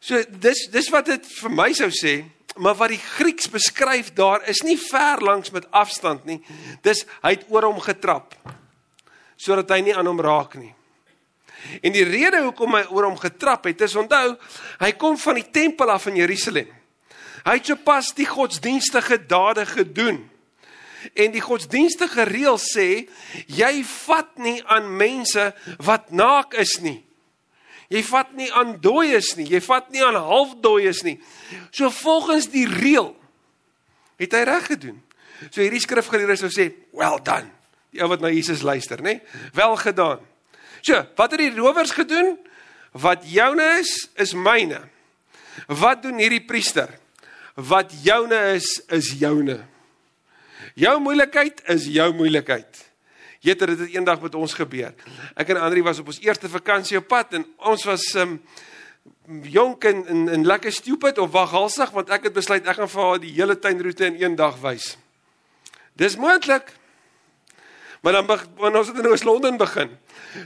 So 0.00 0.22
dis 0.30 0.66
dis 0.72 0.90
wat 0.94 1.10
dit 1.10 1.30
vir 1.40 1.54
my 1.54 1.72
sou 1.76 1.90
sê 1.94 2.20
maar 2.58 2.74
wat 2.74 2.90
die 2.90 2.98
Grieks 2.98 3.46
beskryf 3.50 4.10
daar 4.18 4.42
is 4.50 4.64
nie 4.66 4.78
ver 4.78 5.22
langs 5.22 5.52
met 5.54 5.68
afstand 5.70 6.24
nie. 6.26 6.40
Dis 6.82 7.04
hy 7.22 7.36
het 7.36 7.46
oor 7.52 7.68
hom 7.70 7.80
getrap 7.82 8.34
sodat 9.38 9.70
hy 9.70 9.84
nie 9.86 9.94
aan 9.94 10.08
hom 10.10 10.18
raak 10.18 10.56
nie. 10.58 10.72
En 11.82 11.94
die 11.94 12.06
rede 12.06 12.40
hoekom 12.42 12.74
hy 12.74 12.84
oor 12.90 13.06
hom 13.06 13.18
getrap 13.18 13.68
het, 13.68 13.84
is 13.86 13.94
onthou, 13.98 14.34
hy 14.80 14.90
kom 14.98 15.18
van 15.18 15.38
die 15.38 15.46
tempel 15.54 15.90
af 15.94 16.08
in 16.10 16.18
Jerusalem. 16.18 16.70
Hy 17.44 17.54
het 17.54 17.70
sopas 17.70 18.10
die 18.18 18.26
godsdienstige 18.26 19.20
dade 19.30 19.62
gedoen. 19.66 20.24
En 21.14 21.30
die 21.30 21.42
godsdienstige 21.42 22.26
reël 22.26 22.58
sê 22.58 23.06
jy 23.46 23.72
vat 23.86 24.32
nie 24.42 24.58
aan 24.66 24.90
mense 24.98 25.52
wat 25.86 26.10
naak 26.10 26.58
is 26.58 26.80
nie. 26.82 26.98
Jy 27.88 28.02
vat 28.04 28.32
nie 28.36 28.50
aan 28.52 28.74
dooies 28.84 29.32
nie, 29.38 29.46
jy 29.48 29.60
vat 29.64 29.88
nie 29.94 30.02
aan 30.04 30.18
halfdooies 30.20 31.02
nie. 31.06 31.16
So 31.72 31.88
volgens 31.90 32.50
die 32.52 32.66
reël 32.68 33.14
het 34.20 34.34
hy 34.36 34.42
reg 34.44 34.66
gedoen. 34.74 34.98
So 35.48 35.62
hierdie 35.62 35.80
skrifgeleerde 35.80 36.36
sou 36.36 36.50
sê, 36.52 36.72
"Well 36.92 37.20
done." 37.22 37.50
Die 37.90 38.02
ou 38.02 38.08
wat 38.08 38.20
na 38.20 38.28
Jesus 38.28 38.62
luister, 38.62 39.00
nê? 39.02 39.20
Wel 39.56 39.76
gedaan. 39.76 40.20
So, 40.80 41.06
wat 41.16 41.30
het 41.30 41.40
die 41.40 41.54
rowers 41.56 41.90
gedoen? 41.90 42.36
Wat 42.92 43.24
joune 43.24 43.78
is, 43.80 44.08
is 44.14 44.34
myne. 44.34 44.80
Wat 45.66 46.02
doen 46.02 46.18
hierdie 46.18 46.44
priester? 46.44 46.88
Wat 47.54 47.92
joune 48.04 48.38
is, 48.54 48.82
is 48.88 49.10
joune. 49.18 49.60
Jou 50.78 51.00
moeilikheid 51.00 51.62
is 51.74 51.88
jou 51.90 52.12
moeilikheid. 52.14 52.87
Jeter 53.48 53.72
dit 53.72 53.78
het 53.78 53.94
eendag 53.96 54.20
met 54.20 54.34
ons 54.36 54.54
gebeur. 54.54 54.92
Ek 55.38 55.52
en 55.54 55.60
Andri 55.62 55.82
was 55.86 56.00
op 56.02 56.10
ons 56.12 56.20
eerste 56.20 56.50
vakansie 56.52 56.98
op 57.00 57.08
pad 57.08 57.38
en 57.38 57.46
ons 57.70 57.84
was 57.88 58.04
um 58.20 58.38
jonk 59.48 59.84
en 59.88 60.02
en, 60.06 60.24
en 60.28 60.46
lekker 60.46 60.72
stupid 60.72 61.18
of 61.18 61.32
waghalsig 61.32 61.92
want 61.96 62.10
ek 62.12 62.28
het 62.28 62.36
besluit 62.36 62.66
ek 62.66 62.80
gaan 62.80 62.90
vir 62.92 63.06
haar 63.06 63.22
die 63.22 63.32
hele 63.36 63.56
tuinroete 63.58 64.10
in 64.10 64.18
een 64.20 64.36
dag 64.36 64.58
wys. 64.64 64.96
Dis 65.98 66.16
moontlik. 66.16 66.74
Maar 68.00 68.12
dan 68.12 68.28
wanneer 68.28 68.78
ons 68.78 68.90
het 68.92 68.98
in 68.98 69.08
Oos-London 69.10 69.56
begin. 69.58 69.90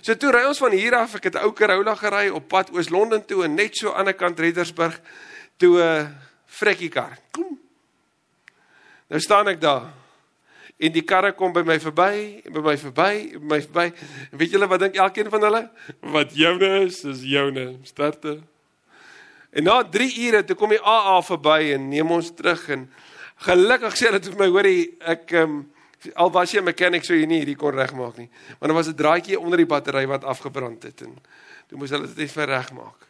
So 0.01 0.17
toe 0.17 0.31
ry 0.33 0.47
ons 0.49 0.61
van 0.63 0.73
hier 0.73 0.95
af, 0.97 1.19
ek 1.19 1.29
het 1.29 1.35
'n 1.35 1.45
ou 1.45 1.53
Corolla 1.53 1.95
gery 1.95 2.29
op 2.29 2.49
pad 2.49 2.71
Oos-London 2.73 3.25
toe 3.25 3.45
en 3.45 3.55
net 3.55 3.77
so 3.77 3.93
aan 3.93 4.09
die 4.09 4.17
kant 4.17 4.41
Reddersburg 4.41 5.01
toe 5.57 5.77
'n 5.77 5.83
uh, 5.83 6.07
frekkie 6.47 6.89
kar. 6.89 7.19
Kom. 7.31 7.59
Nou 9.09 9.21
staan 9.21 9.49
ek 9.49 9.61
daar 9.61 10.02
en 10.83 10.95
die 10.95 11.05
karre 11.07 11.31
kom 11.39 11.53
by 11.55 11.63
my 11.67 11.77
verby, 11.79 12.15
by 12.51 12.63
my 12.65 12.75
verby, 12.81 13.11
by 13.39 13.51
my 13.55 13.61
verby. 13.63 13.85
En 14.33 14.41
weet 14.41 14.57
julle 14.57 14.69
wat 14.71 14.83
dink 14.83 14.99
elkeen 14.99 15.31
van 15.31 15.47
hulle? 15.47 15.63
Wat 16.15 16.35
joune 16.35 16.71
is, 16.87 17.05
is 17.07 17.23
joune. 17.29 17.77
Starte. 17.87 18.41
En 19.53 19.69
na 19.69 19.83
3 19.85 20.09
ure 20.27 20.41
toe 20.49 20.57
kom 20.59 20.73
die 20.73 20.81
AA 20.81 21.21
verby 21.29 21.75
en 21.77 21.87
neem 21.93 22.11
ons 22.11 22.33
terug 22.35 22.65
en 22.73 22.89
gelukkig 23.47 23.99
sê 23.99 24.09
hulle 24.09 24.23
vir 24.25 24.41
my, 24.41 24.49
hoorie, 24.55 24.83
ek 25.13 25.37
um, 25.43 25.61
al 26.19 26.33
was 26.35 26.51
jy 26.51 26.59
'n 26.59 26.67
mechanic 26.67 27.05
sou 27.05 27.15
jy 27.15 27.27
nie 27.27 27.43
hierdie 27.43 27.59
kon 27.59 27.75
regmaak 27.75 28.17
nie. 28.19 28.31
Want 28.59 28.71
daar 28.71 28.79
was 28.81 28.89
'n 28.89 28.99
draadjie 28.99 29.39
onder 29.39 29.59
die 29.59 29.67
battery 29.67 30.07
wat 30.07 30.25
afgebrand 30.25 30.83
het 30.83 31.03
en 31.03 31.15
toe 31.69 31.79
moes 31.79 31.91
hulle 31.91 32.07
dit 32.07 32.17
net 32.17 32.33
vir 32.33 32.47
regmaak. 32.47 33.07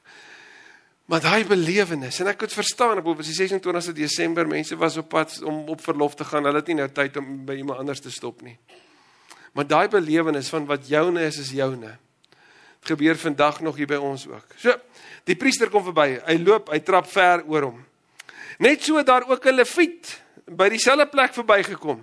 Maar 1.13 1.21
daai 1.21 1.45
belewenis 1.45 2.23
en 2.23 2.31
ek 2.31 2.47
het 2.47 2.55
verstaan 2.57 3.03
op 3.03 3.19
die 3.21 3.35
26ste 3.37 3.93
Desember 3.93 4.47
mense 4.49 4.77
was 4.81 4.95
op 4.97 5.11
pad 5.13 5.35
om 5.45 5.67
op 5.69 5.83
verlof 5.85 6.15
te 6.17 6.25
gaan. 6.25 6.47
Hulle 6.49 6.63
het 6.63 6.71
nie 6.71 6.79
nou 6.79 6.87
tyd 6.89 7.19
om 7.21 7.27
by 7.45 7.59
iemand 7.61 7.83
anders 7.83 8.01
te 8.01 8.09
stop 8.11 8.41
nie. 8.41 8.55
Maar 9.53 9.67
daai 9.69 9.91
belewenis 9.93 10.49
van 10.49 10.65
wat 10.71 10.89
joune 10.89 11.21
is 11.29 11.37
is 11.43 11.51
joune. 11.53 11.91
Dit 12.81 12.95
gebeur 12.95 13.21
vandag 13.21 13.61
nog 13.61 13.77
hier 13.77 13.91
by 13.91 14.01
ons 14.01 14.25
ook. 14.31 14.57
So, 14.57 14.73
die 15.29 15.37
priester 15.37 15.69
kom 15.69 15.85
verby. 15.91 16.17
Hy 16.31 16.39
loop, 16.41 16.73
hy 16.73 16.81
trap 16.81 17.13
ver 17.13 17.45
oor 17.45 17.69
hom. 17.69 17.85
Net 18.65 18.81
so 18.81 19.05
daar 19.05 19.29
ook 19.29 19.45
'n 19.53 19.61
leviet 19.61 20.17
by 20.49 20.71
dieselfde 20.73 21.11
plek 21.13 21.35
verbygekom. 21.35 22.01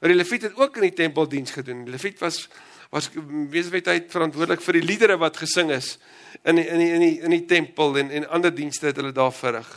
Die 0.00 0.14
leviet 0.14 0.42
het 0.42 0.56
ook 0.56 0.76
in 0.76 0.82
die 0.82 0.96
tempel 1.00 1.28
diens 1.28 1.50
gedoen. 1.50 1.84
Die 1.84 1.96
leviet 1.96 2.20
was 2.20 2.48
was 2.90 3.08
wesentlik 3.50 4.10
verantwoordelik 4.10 4.62
vir 4.64 4.80
die 4.80 4.86
liedere 4.86 5.16
wat 5.20 5.38
gesing 5.38 5.70
is 5.70 5.94
in 6.42 6.58
die, 6.58 6.66
in 6.66 6.78
die, 6.78 6.90
in 6.90 7.04
die, 7.04 7.14
in 7.22 7.34
die 7.34 7.44
tempel 7.46 7.96
en 8.00 8.10
en 8.10 8.28
ander 8.28 8.54
dienste 8.54 8.90
het 8.90 8.98
hulle 8.98 9.12
daar 9.14 9.32
verrig. 9.32 9.68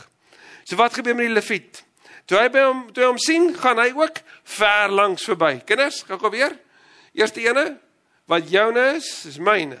So 0.64 0.76
wat 0.80 0.96
gebeur 0.96 1.14
met 1.14 1.28
die 1.28 1.34
leviet? 1.34 1.84
Toe 2.26 2.38
hy 2.40 2.48
by 2.50 2.64
hom 2.64 2.86
toe 2.92 3.04
hy 3.04 3.10
hom 3.12 3.20
sien, 3.20 3.50
gaan 3.60 3.78
hy 3.78 3.90
ook 3.94 4.18
ver 4.56 4.94
langs 4.94 5.26
verby. 5.28 5.58
Kinders, 5.68 6.02
gou 6.08 6.18
gou 6.18 6.32
weer. 6.32 6.56
Eerste 7.14 7.44
ene 7.44 7.76
wat 8.30 8.48
joune 8.50 8.94
is, 8.96 9.10
is 9.28 9.38
myne. 9.38 9.78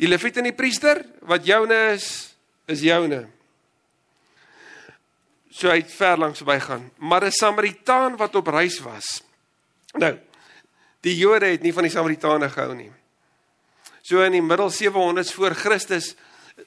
Die 0.00 0.08
leviet 0.08 0.40
en 0.40 0.48
die 0.48 0.56
priester 0.56 1.04
wat 1.28 1.46
joune 1.46 1.76
is, 1.92 2.08
is 2.66 2.82
joune. 2.82 3.26
So 5.52 5.68
hy 5.68 5.82
het 5.82 5.92
ver 5.92 6.16
langs 6.18 6.40
verby 6.40 6.58
gaan, 6.64 6.90
maar 6.96 7.24
'n 7.24 7.30
Samaritaan 7.30 8.16
wat 8.16 8.34
op 8.34 8.46
reis 8.48 8.80
was. 8.80 9.22
Nou, 9.92 10.16
die 11.02 11.16
Jode 11.18 11.50
het 11.52 11.62
nie 11.62 11.72
van 11.74 11.86
die 11.86 11.92
Samaritane 11.92 12.48
gehou 12.50 12.74
nie. 12.74 12.90
So 14.02 14.22
in 14.22 14.34
die 14.36 14.42
middel 14.42 14.70
700s 14.70 15.32
voor 15.34 15.54
Christus 15.58 16.14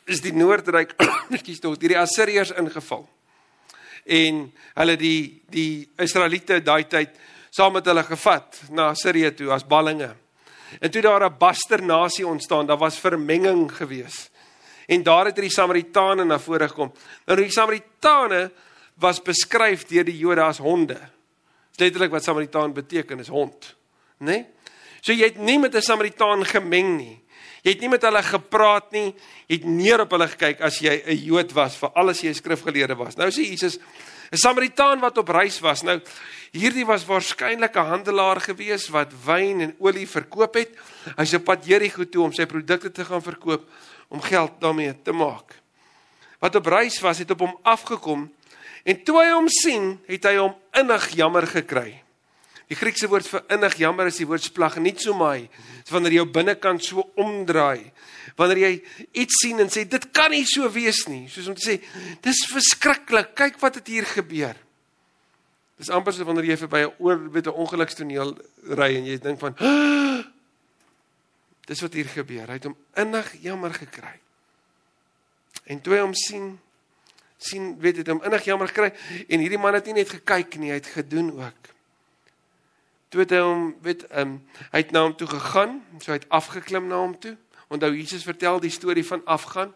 is 0.10 0.22
die 0.24 0.34
Noordryk, 0.36 0.96
ekskuus 1.36 1.62
tog, 1.64 1.78
hierdie 1.80 2.00
Assiriërs 2.00 2.56
ingeval. 2.60 3.06
En 4.06 4.46
hulle 4.76 4.98
die 5.02 5.42
die 5.52 5.88
Israeliete 6.02 6.62
daai 6.64 6.86
tyd 6.90 7.16
saam 7.56 7.74
met 7.78 7.88
hulle 7.88 8.04
gevat 8.04 8.62
na 8.76 8.92
Assirië 8.94 9.32
toe 9.36 9.52
as 9.56 9.66
ballinge. 9.68 10.12
En 10.80 10.92
toe 10.92 11.02
daar 11.02 11.26
'n 11.26 11.38
basternasie 11.40 12.28
ontstaan, 12.28 12.68
daar 12.68 12.78
was 12.78 13.00
vermenging 13.00 13.72
gewees. 13.72 14.30
En 14.88 15.04
daar 15.04 15.26
het 15.26 15.36
die 15.36 15.50
Samaritane 15.50 16.24
na 16.24 16.40
vore 16.40 16.68
gekom. 16.68 16.94
Nou 17.26 17.38
die 17.42 17.52
Samaritane 17.52 18.52
was 18.96 19.22
beskryf 19.22 19.86
deur 19.86 20.04
die 20.04 20.18
Jode 20.18 20.42
as 20.42 20.58
honde. 20.58 21.00
Letterlik 21.76 22.12
wat 22.12 22.24
Samaritaan 22.24 22.74
beteken 22.74 23.20
is 23.20 23.28
hond, 23.28 23.76
né? 24.20 24.26
Nee? 24.26 24.46
So 25.06 25.14
jy 25.14 25.28
het 25.30 25.38
nie 25.38 25.60
met 25.60 25.76
'n 25.76 25.82
Samaritaan 25.82 26.46
gemeng 26.46 26.98
nie. 26.98 27.22
Jy 27.62 27.72
het 27.72 27.82
nie 27.82 27.90
met 27.90 28.02
hulle 28.02 28.22
gepraat 28.24 28.92
nie. 28.92 29.16
Jy 29.48 29.56
het 29.56 29.66
neer 29.66 30.02
op 30.02 30.12
hulle 30.12 30.28
gekyk 30.28 30.62
as 30.62 30.80
jy 30.80 31.02
'n 31.06 31.18
Jood 31.18 31.52
was, 31.54 31.76
vir 31.76 31.90
alles 31.96 32.22
jy 32.22 32.30
'n 32.30 32.34
skrifgeleerde 32.34 32.96
was. 32.96 33.16
Nou 33.16 33.30
sê 33.30 33.42
Jesus 33.42 33.78
'n 34.32 34.38
Samaritaan 34.38 35.00
wat 35.00 35.18
op 35.18 35.30
reis 35.30 35.60
was. 35.60 35.84
Nou 35.84 36.02
hierdie 36.52 36.86
was 36.86 37.06
waarskynlik 37.06 37.76
'n 37.76 37.90
handelaar 37.90 38.42
gewees 38.42 38.90
wat 38.90 39.14
wyn 39.26 39.62
en 39.62 39.76
olie 39.80 40.08
verkoop 40.08 40.54
het. 40.54 40.70
Hy's 41.18 41.34
op 41.34 41.44
pad 41.44 41.66
Jerigo 41.66 42.04
toe 42.10 42.24
om 42.24 42.34
sy 42.34 42.46
produkte 42.46 42.92
te 42.92 43.06
gaan 43.06 43.22
verkoop 43.22 43.70
om 44.10 44.22
geld 44.22 44.52
daarmee 44.60 45.02
te 45.04 45.12
maak. 45.12 45.62
Wat 46.40 46.56
op 46.56 46.66
reis 46.66 47.00
was, 47.00 47.18
het 47.18 47.32
op 47.32 47.40
hom 47.40 47.58
afgekom 47.64 48.32
en 48.84 49.04
toe 49.04 49.22
hy 49.22 49.32
hom 49.32 49.50
sien, 49.50 50.00
het 50.08 50.24
hy 50.24 50.36
hom 50.36 50.56
innig 50.74 51.10
jammer 51.16 51.48
gekry. 51.48 52.05
Die 52.66 52.78
Griekse 52.78 53.08
woord 53.12 53.28
vir 53.30 53.44
innig 53.54 53.76
jammer 53.78 54.10
is 54.10 54.18
die 54.18 54.26
woord 54.26 54.42
splagnitsomai. 54.42 55.46
Dit 55.46 55.86
is 55.86 55.94
wanneer 55.94 56.16
jy 56.16 56.22
jou 56.24 56.30
binnekant 56.34 56.82
so 56.82 57.04
omdraai. 57.22 57.92
Wanneer 58.40 58.62
jy 58.64 58.72
iets 59.22 59.38
sien 59.44 59.62
en 59.62 59.70
sê 59.70 59.84
dit 59.90 60.08
kan 60.16 60.34
nie 60.34 60.46
so 60.50 60.70
wees 60.74 61.04
nie, 61.12 61.28
soos 61.30 61.52
om 61.52 61.58
te 61.58 61.62
sê 61.62 61.76
dis 62.26 62.42
verskriklik, 62.50 63.36
kyk 63.38 63.60
wat 63.62 63.78
het 63.82 63.92
hier 63.94 64.08
gebeur. 64.10 64.58
Dis 65.78 65.92
amper 65.94 66.16
so 66.16 66.26
wanneer 66.26 66.50
jy 66.50 66.58
verby 66.64 66.82
'n 66.88 66.94
oor 66.98 67.22
weet 67.32 67.48
'n 67.48 67.60
ongelukstoneel 67.62 68.34
ry 68.80 68.96
en 68.98 69.06
jy 69.06 69.18
dink 69.22 69.40
van 69.40 69.54
dis 71.68 71.82
wat 71.82 71.94
hier 71.94 72.10
gebeur. 72.10 72.48
Hy 72.48 72.58
het 72.58 72.64
hom 72.64 72.78
innig 72.96 73.34
jammer 73.42 73.74
gekry. 73.74 74.20
En 75.66 75.82
toe 75.82 75.94
hy 75.94 76.02
hom 76.02 76.14
sien 76.14 76.60
sien 77.38 77.76
weet 77.80 77.96
dit 77.96 78.08
hom 78.08 78.24
innig 78.24 78.44
jammer 78.44 78.68
gekry 78.68 78.92
en 79.28 79.40
hierdie 79.40 79.60
man 79.60 79.74
het 79.74 79.86
nie 79.86 80.02
net 80.02 80.10
gekyk 80.10 80.58
nie, 80.58 80.72
hy 80.72 80.80
het 80.80 80.88
gedoen 80.88 81.32
ook. 81.38 81.75
Toe 83.16 83.24
het 83.24 83.32
hy 83.32 83.38
hom 83.40 83.68
weet 83.80 84.02
ehm 84.10 84.28
um, 84.28 84.32
hy 84.74 84.80
het 84.82 84.90
na 84.92 85.06
hom 85.06 85.14
toe 85.16 85.28
gegaan, 85.32 85.78
so 86.04 86.12
hy 86.12 86.18
het 86.18 86.26
afgeklim 86.36 86.90
na 86.92 86.98
hom 87.00 87.14
toe. 87.16 87.38
Onthou 87.72 87.94
Jesus 87.96 88.26
vertel 88.28 88.58
die 88.60 88.72
storie 88.76 89.06
van 89.08 89.22
afgaan. 89.24 89.70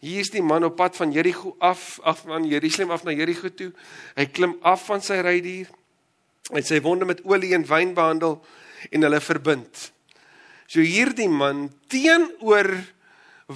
Hier 0.00 0.22
is 0.24 0.30
die 0.32 0.40
man 0.40 0.64
op 0.64 0.78
pad 0.78 0.94
van 0.96 1.10
Jerigo 1.12 1.52
af 1.60 1.98
af 2.00 2.22
van 2.24 2.46
Jerusalem 2.48 2.94
af 2.96 3.04
na 3.04 3.12
Jerigo 3.12 3.50
toe. 3.52 3.74
Hy 4.16 4.24
klim 4.32 4.54
af 4.64 4.86
van 4.86 5.04
sy 5.04 5.18
rydier. 5.20 5.68
Hy 6.48 6.62
sy 6.64 6.78
wonde 6.80 7.04
met 7.04 7.20
olie 7.28 7.50
en 7.58 7.66
wyn 7.68 7.92
behandel 7.92 8.38
en 8.88 9.04
hulle 9.04 9.20
verbind. 9.20 9.82
So 10.64 10.80
hierdie 10.80 11.28
man 11.28 11.66
teenoor 11.92 12.70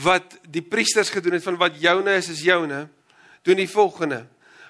wat 0.05 0.37
die 0.45 0.65
priesters 0.67 1.09
gedoen 1.15 1.39
het 1.39 1.47
van 1.49 1.57
wat 1.57 1.81
joune 1.81 2.19
is 2.21 2.29
is 2.37 2.45
joune, 2.45 2.83
doen 3.49 3.65
die 3.65 3.71
volgende: 3.79 4.27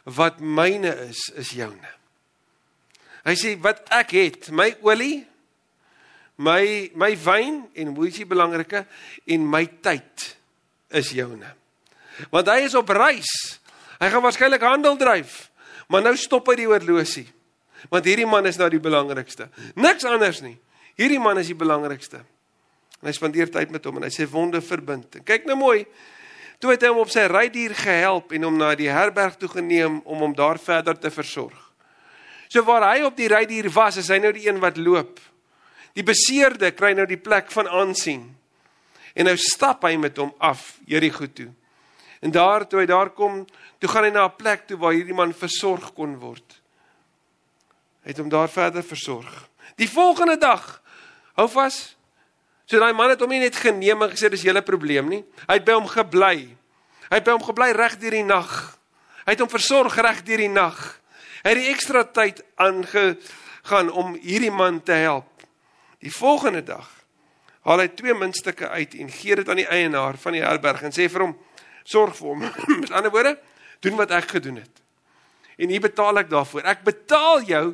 wat 0.06 0.38
myne 0.38 0.94
is 1.08 1.26
is 1.34 1.50
joune. 1.58 1.98
Hy 3.22 3.34
sê 3.38 3.54
wat 3.62 3.84
ek 3.94 4.14
het, 4.18 4.50
my 4.50 4.72
olie, 4.82 5.22
my 6.42 6.90
my 6.98 7.12
wyn 7.22 7.60
en 7.78 7.92
hoe 7.94 8.08
is 8.08 8.18
die 8.18 8.28
belangrike 8.28 8.84
en 9.30 9.44
my 9.46 9.62
tyd 9.84 10.32
is 10.98 11.12
joune. 11.14 11.48
Want 12.32 12.50
hy 12.50 12.64
is 12.66 12.74
op 12.78 12.90
reis. 12.92 13.30
Hy 14.02 14.10
gaan 14.10 14.24
waarskynlik 14.24 14.64
handel 14.66 14.98
dryf. 14.98 15.46
Maar 15.88 16.08
nou 16.08 16.16
stop 16.18 16.50
hy 16.50 16.58
die 16.62 16.68
oorlosie. 16.68 17.26
Want 17.90 18.06
hierdie 18.06 18.28
man 18.28 18.46
is 18.46 18.58
nou 18.60 18.68
die 18.70 18.82
belangrikste. 18.82 19.48
Niks 19.78 20.06
anders 20.08 20.42
nie. 20.44 20.56
Hierdie 20.98 21.20
man 21.22 21.40
is 21.40 21.50
die 21.50 21.58
belangrikste. 21.58 22.22
En 23.02 23.10
hy 23.10 23.14
spandeer 23.16 23.50
tyd 23.50 23.72
met 23.74 23.84
hom 23.86 23.98
en 23.98 24.06
hy 24.06 24.12
sê 24.14 24.26
wonde 24.30 24.60
verbind. 24.62 25.18
En 25.18 25.26
kyk 25.26 25.48
nou 25.48 25.58
mooi. 25.58 25.82
Toe 26.62 26.74
het 26.74 26.84
hy 26.84 26.92
hom 26.92 27.02
op 27.02 27.10
sy 27.10 27.24
rydier 27.30 27.74
gehelp 27.74 28.34
en 28.36 28.46
hom 28.46 28.58
na 28.60 28.70
die 28.78 28.90
herberg 28.92 29.34
toe 29.40 29.50
geneem 29.50 29.98
om 30.04 30.22
hom 30.22 30.34
daar 30.38 30.60
verder 30.62 30.98
te 30.98 31.10
versorg. 31.10 31.58
So 32.52 32.60
waar 32.68 32.84
hy 32.90 33.06
op 33.06 33.16
die 33.16 33.30
rydier 33.32 33.70
was, 33.72 33.96
is 34.02 34.10
hy 34.12 34.18
nou 34.20 34.32
die 34.36 34.44
een 34.44 34.60
wat 34.60 34.76
loop. 34.76 35.16
Die 35.96 36.04
beseerde 36.04 36.72
kry 36.76 36.92
nou 36.96 37.06
die 37.08 37.20
plek 37.20 37.48
van 37.52 37.68
aansien. 37.68 38.26
En 39.16 39.28
nou 39.28 39.36
stap 39.40 39.86
hy 39.88 39.94
met 40.00 40.18
hom 40.20 40.34
af 40.36 40.74
Jerigo 40.88 41.28
toe. 41.32 41.48
En 42.20 42.32
daar 42.32 42.66
toe 42.68 42.82
hy 42.82 42.86
daar 42.88 43.10
kom, 43.16 43.42
toe 43.80 43.88
gaan 43.88 44.04
hy 44.04 44.12
na 44.12 44.26
'n 44.28 44.36
plek 44.36 44.66
toe 44.68 44.76
waar 44.76 44.92
hierdie 44.92 45.16
man 45.16 45.32
versorg 45.32 45.94
kon 45.96 46.18
word. 46.20 46.60
Hy 48.04 48.08
het 48.12 48.18
hom 48.18 48.28
daar 48.28 48.48
verder 48.48 48.82
versorg. 48.82 49.48
Die 49.76 49.88
volgende 49.88 50.36
dag, 50.36 50.82
hou 51.34 51.48
vas. 51.48 51.96
So 52.66 52.78
daai 52.78 52.92
man 52.92 53.10
het 53.10 53.20
hom 53.20 53.30
nie 53.30 53.40
net 53.40 53.56
geneem 53.56 54.02
en 54.02 54.10
gesê 54.10 54.28
dis 54.30 54.42
julle 54.42 54.62
probleem 54.62 55.08
nie. 55.08 55.24
Hy 55.48 55.54
het 55.54 55.64
by 55.64 55.72
hom 55.72 55.86
gebly. 55.86 56.56
Hy 57.10 57.16
het 57.16 57.24
by 57.24 57.32
hom 57.32 57.42
gebly 57.42 57.72
reg 57.72 57.98
deur 57.98 58.10
die 58.10 58.24
nag. 58.24 58.78
Hy 59.24 59.30
het 59.32 59.40
hom 59.40 59.48
versorg 59.48 59.96
reg 59.96 60.22
deur 60.22 60.38
die 60.38 60.48
nag. 60.48 61.01
Hy 61.42 61.50
het 61.50 61.58
die 61.58 61.70
ekstra 61.72 62.04
tyd 62.06 62.42
aangegaan 62.62 63.90
om 63.90 64.14
hierdie 64.22 64.52
man 64.54 64.78
te 64.82 64.94
help. 65.02 65.28
Die 66.02 66.12
volgende 66.14 66.62
dag 66.66 66.86
haal 67.66 67.82
hy 67.82 67.88
twee 67.94 68.14
muntstukke 68.18 68.68
uit 68.74 68.94
en 68.98 69.10
gee 69.10 69.38
dit 69.38 69.48
aan 69.48 69.60
die 69.60 69.68
eienaar 69.70 70.18
van 70.18 70.34
die 70.34 70.42
herberg 70.42 70.82
en 70.86 70.94
sê 70.94 71.08
vir 71.10 71.26
hom: 71.26 71.34
"Sorg 71.84 72.16
vir 72.18 72.28
hom." 72.28 72.46
Met 72.82 72.90
ander 72.90 73.10
woorde, 73.10 73.36
doen 73.82 73.98
wat 73.98 74.14
ek 74.14 74.38
gedoen 74.38 74.62
het. 74.62 74.82
En 75.58 75.70
hier 75.70 75.82
betaal 75.82 76.22
ek 76.22 76.30
daarvoor. 76.30 76.66
Ek 76.66 76.82
betaal 76.86 77.42
jou 77.46 77.66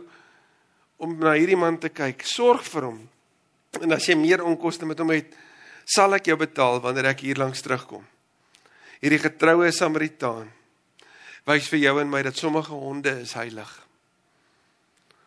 om 0.98 1.14
na 1.20 1.32
hierdie 1.36 1.56
man 1.56 1.78
te 1.78 1.88
kyk. 1.88 2.24
Sorg 2.26 2.64
vir 2.68 2.88
hom. 2.90 3.00
En 3.80 3.92
as 3.92 4.08
jy 4.08 4.16
meer 4.18 4.42
onkoste 4.44 4.88
met 4.88 4.98
hom 4.98 5.12
het, 5.12 5.32
sal 5.88 6.16
ek 6.16 6.28
jou 6.28 6.36
betaal 6.40 6.80
wanneer 6.84 7.12
ek 7.12 7.22
hier 7.24 7.38
langs 7.40 7.62
terugkom. 7.64 8.04
Hierdie 9.00 9.22
getroue 9.22 9.70
Samaritaan 9.72 10.48
wys 11.48 11.68
vir 11.72 11.80
jou 11.80 11.94
en 12.02 12.10
my 12.10 12.20
dat 12.26 12.36
sommige 12.36 12.74
honde 12.76 13.14
is 13.22 13.32
heilig. 13.38 13.70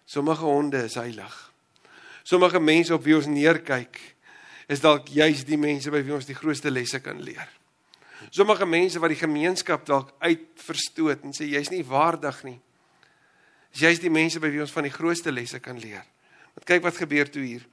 Sommige 0.06 0.46
honde 0.46 0.84
is 0.86 0.98
heilig. 1.00 1.34
Sommige 2.24 2.60
mense 2.60 2.94
op 2.94 3.04
wie 3.04 3.16
ons 3.18 3.30
neerkyk 3.32 3.98
is 4.72 4.84
dalk 4.84 5.10
juis 5.10 5.42
die 5.48 5.58
mense 5.58 5.92
by 5.92 6.04
wie 6.06 6.14
ons 6.14 6.30
die 6.30 6.38
grootste 6.38 6.72
lesse 6.72 7.02
kan 7.02 7.20
leer. 7.24 7.48
Sommige 8.30 8.68
mense 8.70 9.02
wat 9.02 9.12
die 9.16 9.20
gemeenskap 9.20 9.86
dalk 9.88 10.12
uitverstoot 10.22 11.26
en 11.26 11.34
sê 11.34 11.48
jy's 11.50 11.72
nie 11.74 11.82
waardig 11.88 12.44
nie. 12.46 12.60
Is 13.74 13.82
juis 13.88 14.04
die 14.04 14.14
mense 14.14 14.40
by 14.44 14.52
wie 14.54 14.62
ons 14.62 14.74
van 14.76 14.86
die 14.86 14.94
grootste 14.94 15.34
lesse 15.34 15.60
kan 15.64 15.80
leer. 15.82 16.06
Want 16.54 16.68
kyk 16.70 16.86
wat 16.86 17.02
gebeur 17.02 17.32
toe 17.32 17.44
hier. 17.44 17.66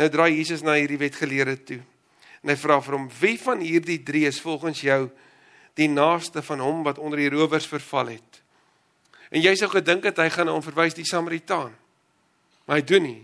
Nou 0.00 0.08
draai 0.12 0.32
Jesus 0.38 0.64
na 0.64 0.78
hierdie 0.78 1.00
wetgeleerde 1.02 1.58
toe. 1.68 1.80
En 2.42 2.52
hy 2.52 2.56
vra 2.56 2.80
vir 2.80 2.96
hom: 2.96 3.08
"Wie 3.20 3.36
van 3.42 3.60
hierdie 3.60 4.00
drie 4.02 4.26
is 4.28 4.40
volgens 4.40 4.80
jou 4.80 5.10
die 5.76 5.88
naaste 5.92 6.42
van 6.42 6.60
hom 6.64 6.82
wat 6.86 6.98
onder 6.98 7.20
die 7.20 7.30
rowers 7.32 7.68
verval 7.68 8.16
het?" 8.16 8.42
En 9.30 9.42
jy 9.42 9.54
sou 9.58 9.68
gedink 9.70 10.06
het 10.06 10.20
hy 10.22 10.28
gaan 10.30 10.48
hom 10.48 10.62
verwys 10.62 10.94
die 10.94 11.06
Samaritaan. 11.06 11.74
Maar 12.66 12.80
hy 12.80 12.84
doen 12.86 13.02
nie. 13.02 13.22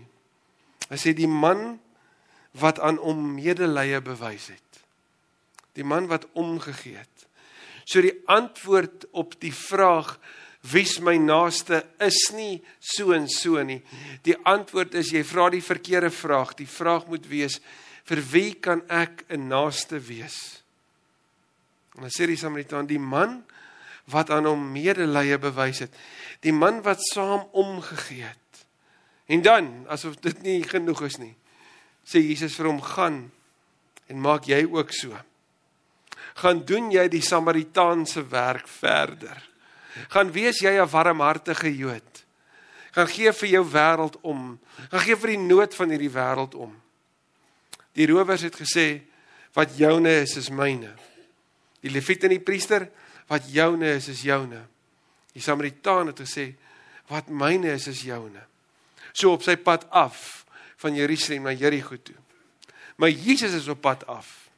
Hy 0.89 0.99
sê 0.99 1.13
die 1.15 1.29
man 1.29 1.79
wat 2.59 2.79
aan 2.83 2.99
hom 3.01 3.33
medelee 3.35 4.01
bewys 4.03 4.51
het. 4.53 4.81
Die 5.73 5.85
man 5.87 6.07
wat 6.11 6.27
omgegee 6.37 6.99
het. 6.99 7.27
So 7.85 8.03
die 8.03 8.15
antwoord 8.31 9.07
op 9.11 9.35
die 9.41 9.53
vraag 9.53 10.17
wie's 10.71 10.99
my 11.03 11.17
naaste 11.19 11.81
is 12.03 12.29
nie 12.35 12.61
so 12.79 13.11
en 13.15 13.27
so 13.27 13.59
nie. 13.63 13.81
Die 14.23 14.37
antwoord 14.47 14.95
is 14.95 15.11
jy 15.11 15.23
vra 15.27 15.49
die 15.51 15.63
verkeerde 15.63 16.11
vraag. 16.13 16.53
Die 16.59 16.69
vraag 16.69 17.09
moet 17.11 17.27
wees 17.27 17.59
vir 18.07 18.21
wie 18.31 18.53
kan 18.53 18.83
ek 18.87 19.25
'n 19.29 19.47
naaste 19.47 19.99
wees? 19.99 20.62
En 21.95 22.05
dan 22.05 22.13
sê 22.13 22.27
die 22.29 22.39
Samaritaan 22.39 22.89
die 22.89 22.99
man 22.99 23.43
wat 24.11 24.29
aan 24.33 24.47
hom 24.49 24.71
medelee 24.73 25.37
bewys 25.39 25.83
het. 25.85 25.93
Die 26.43 26.53
man 26.53 26.81
wat 26.83 27.03
saam 27.13 27.45
omgegee 27.51 28.25
het. 28.25 28.65
En 29.25 29.41
dan, 29.41 29.69
asof 29.87 30.17
dit 30.19 30.41
nie 30.43 30.63
genoeg 30.67 31.05
is 31.07 31.17
nie, 31.21 31.35
sê 32.03 32.19
Jesus 32.19 32.55
vir 32.59 32.67
hom: 32.67 32.81
"Gaan 32.81 33.31
en 34.07 34.19
maak 34.19 34.49
jy 34.49 34.65
ook 34.65 34.91
so." 34.91 35.15
Gaan 36.35 36.65
doen 36.65 36.91
jy 36.91 37.07
die 37.07 37.21
Samaritaanse 37.21 38.27
werk 38.27 38.67
verder. 38.67 39.49
Gaan 40.09 40.31
wees 40.31 40.59
jy 40.59 40.81
'n 40.81 40.89
warmhartige 40.89 41.75
Jood. 41.75 42.25
Gaan 42.91 43.07
gee 43.07 43.31
vir 43.33 43.49
jou 43.49 43.65
wêreld 43.71 44.17
om. 44.21 44.59
Gaan 44.89 44.99
gee 44.99 45.15
vir 45.15 45.29
die 45.29 45.37
nood 45.37 45.75
van 45.75 45.89
hierdie 45.89 46.13
wêreld 46.13 46.55
om. 46.55 46.81
Die 47.93 48.07
rowers 48.07 48.41
het 48.41 48.55
gesê 48.55 49.01
wat 49.53 49.77
joune 49.77 50.21
is 50.21 50.35
is 50.37 50.49
myne. 50.49 50.93
Die 51.83 51.91
leviete 51.91 52.29
en 52.29 52.37
die 52.37 52.43
priester 52.43 52.87
wat 53.29 53.49
joune 53.51 53.95
is 53.97 54.07
is 54.11 54.23
joune. 54.25 54.61
Die 55.33 55.43
Samaritaan 55.43 56.11
het 56.13 56.21
gesê 56.23 56.53
wat 57.11 57.29
myne 57.29 57.73
is 57.75 57.89
is 57.91 58.03
joune. 58.07 58.43
So 59.11 59.33
op 59.35 59.43
sy 59.45 59.57
pad 59.59 59.85
af 59.91 60.45
van 60.81 60.95
Jerusalem 60.95 61.47
na 61.47 61.53
Jerigo 61.55 61.97
toe. 61.99 62.17
Maar 62.95 63.09
Jesus 63.09 63.53
is 63.53 63.67
op 63.67 63.81
pad 63.81 64.07
af. 64.07 64.49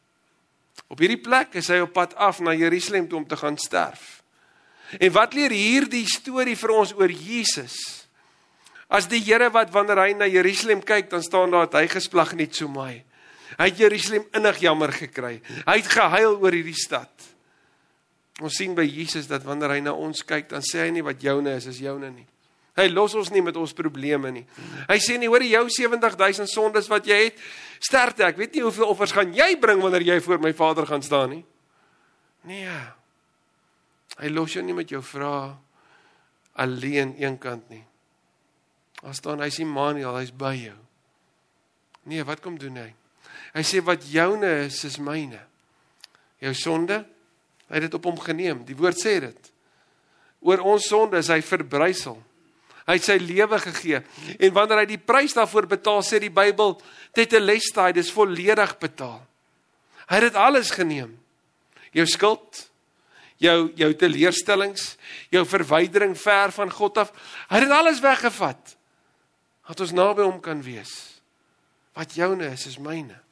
Op 0.88 1.01
hierdie 1.01 1.21
plek 1.21 1.55
is 1.57 1.71
hy 1.71 1.81
op 1.83 1.95
pad 1.95 2.13
af 2.15 2.39
na 2.45 2.53
Jerusalem 2.53 3.07
toe 3.09 3.19
om 3.23 3.27
te 3.27 3.38
gaan 3.39 3.57
sterf. 3.57 4.21
En 4.99 5.11
wat 5.15 5.33
leer 5.33 5.53
hierdie 5.53 6.05
storie 6.09 6.57
vir 6.57 6.73
ons 6.75 6.93
oor 6.93 7.09
Jesus? 7.09 7.75
As 8.88 9.09
die 9.09 9.23
Here 9.23 9.49
wat 9.49 9.73
wanneer 9.73 9.97
hy 10.03 10.11
na 10.13 10.27
Jerusalem 10.29 10.83
kyk, 10.85 11.09
dan 11.09 11.23
staan 11.25 11.51
daar 11.51 11.65
dat 11.65 11.79
hy 11.81 11.88
gesplag 11.95 12.35
net 12.38 12.53
so 12.55 12.69
mooi. 12.69 13.01
Hy 13.55 13.69
het 13.69 13.79
Jerusalem 13.79 14.25
innig 14.36 14.62
jammer 14.63 14.93
gekry. 14.95 15.39
Hy 15.65 15.77
het 15.79 15.89
gehuil 15.91 16.38
oor 16.41 16.55
hierdie 16.55 16.77
stad. 16.77 17.12
Ons 18.43 18.58
sien 18.60 18.73
by 18.75 18.84
Jesus 18.84 19.29
dat 19.31 19.45
wanneer 19.47 19.77
hy 19.77 19.84
na 19.86 19.93
ons 19.95 20.25
kyk, 20.27 20.49
dan 20.51 20.63
sê 20.65 20.84
hy 20.84 20.89
nie 20.91 21.05
wat 21.05 21.21
joune 21.23 21.53
is, 21.55 21.69
is 21.71 21.79
joune 21.84 22.10
nie. 22.12 22.25
Hy 22.75 22.89
los 22.91 23.13
ons 23.15 23.29
nie 23.31 23.39
met 23.39 23.55
ons 23.55 23.71
probleme 23.71 24.34
nie. 24.36 24.43
Hy 24.89 24.97
sê 24.99 25.15
nie, 25.15 25.29
hoor 25.31 25.43
jou 25.47 25.63
70000 25.71 26.51
sondes 26.51 26.89
wat 26.91 27.08
jy 27.08 27.21
het, 27.29 27.39
sterkte 27.79 28.25
ek. 28.27 28.36
Weet 28.41 28.58
nie 28.58 28.65
hoeveel 28.65 28.89
offers 28.91 29.15
gaan 29.15 29.31
jy 29.36 29.53
bring 29.62 29.79
wanneer 29.84 30.03
jy 30.03 30.17
voor 30.25 30.43
my 30.43 30.51
Vader 30.58 30.88
gaan 30.89 31.05
staan 31.05 31.38
nie. 31.38 31.45
Nee. 32.51 32.75
Hy 34.19 34.31
los 34.34 34.58
jou 34.58 34.63
nie 34.63 34.75
met 34.75 34.91
jou 34.91 34.99
vrae 35.03 35.53
alleen 36.60 37.15
eenkant 37.19 37.71
nie. 37.71 37.84
As 39.08 39.21
staan 39.23 39.43
hy's 39.43 39.62
Immanuel, 39.63 40.19
hy's 40.19 40.36
by 40.36 40.53
jou. 40.60 40.77
Nee, 42.12 42.27
wat 42.27 42.43
kom 42.43 42.60
doen 42.60 42.84
hy? 42.84 42.89
Hy 43.56 43.63
sê 43.63 43.82
wat 43.86 44.04
joune 44.12 44.50
is, 44.65 44.84
is 44.84 45.00
myne. 45.00 45.39
Jou 46.44 46.54
sonde 46.60 47.06
Hy 47.70 47.80
het 47.80 47.88
dit 47.88 47.98
op 47.98 48.06
hom 48.10 48.20
geneem. 48.22 48.62
Die 48.65 48.78
woord 48.78 49.00
sê 49.02 49.18
dit. 49.24 49.52
Oor 50.46 50.62
ons 50.76 50.86
sonde 50.89 51.18
is 51.22 51.32
hy 51.34 51.41
verbrysel. 51.46 52.20
Hy 52.86 53.00
het 53.00 53.08
sy 53.08 53.18
lewe 53.18 53.58
gegee. 53.63 54.04
En 54.38 54.54
wanneer 54.54 54.84
hy 54.84 54.89
die 54.91 55.02
prys 55.02 55.34
daarvoor 55.34 55.65
betaal, 55.72 56.04
sê 56.06 56.20
die 56.22 56.34
Bybel, 56.34 56.76
lestaai, 57.41 57.96
dis 57.98 58.13
volledig 58.13 58.76
betaal. 58.78 59.24
Hy 60.06 60.20
het 60.20 60.28
dit 60.28 60.38
alles 60.38 60.70
geneem. 60.70 61.15
Jou 61.96 62.06
skuld, 62.06 62.62
jou 63.41 63.72
jou 63.80 63.89
teleurstellings, 63.98 64.91
jou 65.34 65.41
verwydering 65.50 66.13
ver 66.20 66.54
van 66.54 66.70
God 66.70 67.02
af, 67.02 67.13
hy 67.50 67.58
het 67.58 67.65
dit 67.65 67.74
alles 67.74 68.04
weggevat. 68.04 68.76
Dat 69.65 69.82
ons 69.82 69.96
naby 69.98 70.22
hom 70.28 70.38
kan 70.44 70.62
wees. 70.62 70.94
Wat 71.98 72.13
joune 72.13 72.52
is, 72.54 72.68
is 72.70 72.78
myne. 72.78 73.24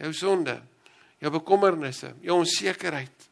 Jou 0.00 0.12
sonde, 0.16 0.56
jou 1.20 1.30
bekommernisse, 1.34 2.14
jou 2.24 2.38
onsekerheid, 2.40 3.28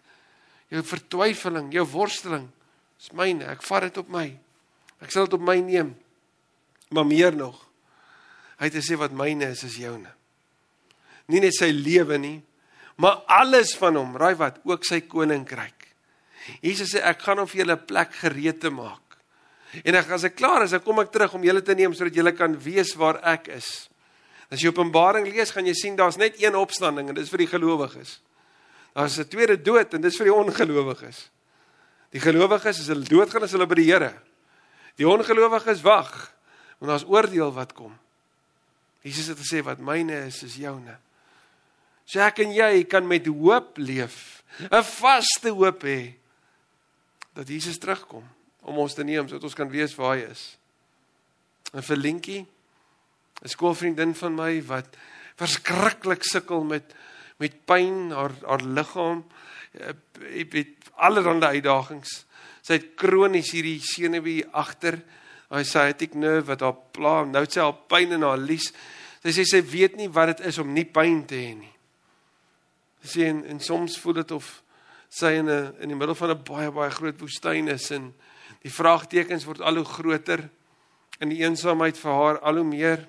jou 0.70 0.82
vertwyfeling, 0.86 1.72
jou 1.74 1.86
worsteling, 1.90 2.46
is 3.00 3.10
myne. 3.16 3.46
Ek 3.48 3.64
vat 3.66 3.88
dit 3.88 3.98
op 4.02 4.10
my. 4.12 4.26
Ek 5.00 5.12
sal 5.12 5.26
dit 5.26 5.38
op 5.38 5.44
my 5.44 5.56
neem. 5.64 5.94
Maar 6.90 7.06
meer 7.06 7.36
nog, 7.36 7.56
hy 8.58 8.68
het 8.68 8.76
gesê 8.76 8.98
wat 8.98 9.14
myne 9.16 9.52
is, 9.54 9.62
is 9.64 9.78
joune. 9.80 10.10
Nie 11.30 11.42
net 11.42 11.54
sy 11.56 11.70
lewe 11.72 12.18
nie, 12.18 12.38
maar 13.00 13.22
alles 13.30 13.72
van 13.78 13.96
hom, 13.96 14.16
raai 14.18 14.34
wat, 14.36 14.58
ook 14.68 14.84
sy 14.84 15.00
koninkryk. 15.08 15.86
Jesus 16.64 16.92
sê 16.94 17.02
ek 17.06 17.22
gaan 17.22 17.40
hom 17.40 17.48
vir 17.48 17.62
julle 17.62 17.76
'n 17.78 17.86
plek 17.86 18.12
gereed 18.24 18.60
te 18.60 18.70
maak. 18.70 19.16
En 19.84 19.94
ek 19.94 20.10
as 20.10 20.24
ek 20.24 20.36
klaar 20.36 20.64
is, 20.64 20.70
dan 20.70 20.82
kom 20.82 20.98
ek 20.98 21.12
terug 21.12 21.34
om 21.34 21.44
julle 21.44 21.62
te 21.62 21.74
neem 21.74 21.94
sodat 21.94 22.14
julle 22.14 22.32
kan 22.32 22.56
weet 22.58 22.94
waar 22.96 23.20
ek 23.22 23.48
is. 23.48 23.89
As 24.50 24.60
jy 24.60 24.72
Openbaring 24.72 25.28
lees, 25.30 25.52
gaan 25.54 25.66
jy 25.66 25.74
sien 25.78 25.96
daar's 25.96 26.18
net 26.18 26.40
een 26.42 26.56
opstanding 26.58 27.08
en 27.08 27.14
dit 27.14 27.24
is 27.24 27.30
vir 27.30 27.44
die 27.44 27.52
gelowiges. 27.52 28.18
Daar's 28.94 29.18
'n 29.18 29.28
tweede 29.28 29.56
dood 29.62 29.94
en 29.94 30.00
dis 30.00 30.16
vir 30.16 30.26
die 30.26 30.34
ongelowiges. 30.34 31.30
Die 32.10 32.20
gelowiges 32.20 32.80
as 32.80 32.86
hulle 32.86 33.06
doodgaan 33.06 33.42
as 33.42 33.52
hulle 33.52 33.66
by 33.66 33.74
die 33.74 33.92
Here. 33.92 34.14
Die 34.96 35.06
ongelowiges 35.06 35.82
wag 35.82 36.34
want 36.78 36.90
daar's 36.90 37.08
oordeel 37.08 37.52
wat 37.52 37.72
kom. 37.72 37.98
Jesus 39.02 39.26
het 39.26 39.38
gesê 39.38 39.62
wat 39.62 39.78
myne 39.78 40.26
is 40.26 40.42
is 40.42 40.56
joune. 40.56 40.98
So 42.04 42.20
ek 42.20 42.38
en 42.38 42.52
jy 42.52 42.84
kan 42.84 43.06
met 43.06 43.26
hoop 43.26 43.76
leef, 43.78 44.42
'n 44.70 44.82
vaste 44.82 45.50
hoop 45.50 45.82
hê 45.82 46.14
dat 47.34 47.48
Jesus 47.48 47.78
terugkom 47.78 48.24
om 48.60 48.78
ons 48.78 48.94
te 48.94 49.04
neem 49.04 49.28
sodat 49.28 49.44
ons 49.44 49.54
kan 49.54 49.70
weet 49.70 49.94
waar 49.94 50.16
hy 50.16 50.26
is. 50.30 50.58
En 51.72 51.82
vir 51.82 51.96
Linkie 51.96 52.46
'n 53.42 53.48
skoolvriendin 53.48 54.14
van 54.14 54.35
my 54.35 54.62
wat 54.62 54.96
verskriklik 55.37 56.24
sukkel 56.24 56.64
met 56.64 56.94
met 57.40 57.55
pyn 57.64 58.11
haar 58.12 58.33
haar 58.44 58.61
liggaam 58.61 59.24
ek 59.72 60.53
weet 60.53 60.90
allerlei 61.00 61.57
uitdagings. 61.57 62.26
Sy 62.62 62.76
het 62.76 62.94
kronies 62.98 63.53
hierdie 63.55 63.81
senuwee 63.81 64.44
agter. 64.53 65.00
Het 65.50 66.03
ek 66.07 66.14
nerve 66.14 66.53
wat 66.53 66.62
haar 66.62 66.76
pla 66.94 67.14
nou 67.26 67.44
sê 67.46 67.62
haar 67.62 67.79
pyn 67.90 68.12
in 68.18 68.26
haar 68.26 68.38
lies. 68.38 68.70
Sy 69.22 69.35
sê 69.35 69.44
sy 69.44 69.61
weet 69.66 69.96
nie 69.96 70.09
wat 70.12 70.37
dit 70.37 70.46
is 70.50 70.59
om 70.59 70.72
nie 70.74 70.87
pyn 70.87 71.24
te 71.26 71.38
hê 71.38 71.55
nie. 71.55 71.72
Sy 73.03 73.09
sê 73.14 73.31
en, 73.31 73.44
en 73.48 73.61
soms 73.61 73.96
voel 73.98 74.20
dit 74.20 74.33
of 74.37 74.62
sy 75.11 75.35
in 75.40 75.48
'n 75.50 75.74
in 75.81 75.88
die 75.88 75.98
middel 75.98 76.14
van 76.14 76.31
'n 76.31 76.44
baie 76.44 76.70
baie 76.70 76.90
groot 76.90 77.20
woestyn 77.20 77.68
is 77.68 77.90
en 77.90 78.14
die 78.62 78.70
vraagtekens 78.70 79.44
word 79.44 79.61
al 79.61 79.76
hoe 79.76 79.85
groter 79.85 80.48
in 81.20 81.29
die 81.29 81.42
eensaamheid 81.42 81.98
vir 81.98 82.12
haar 82.12 82.38
al 82.38 82.57
hoe 82.57 82.64
meer 82.64 83.09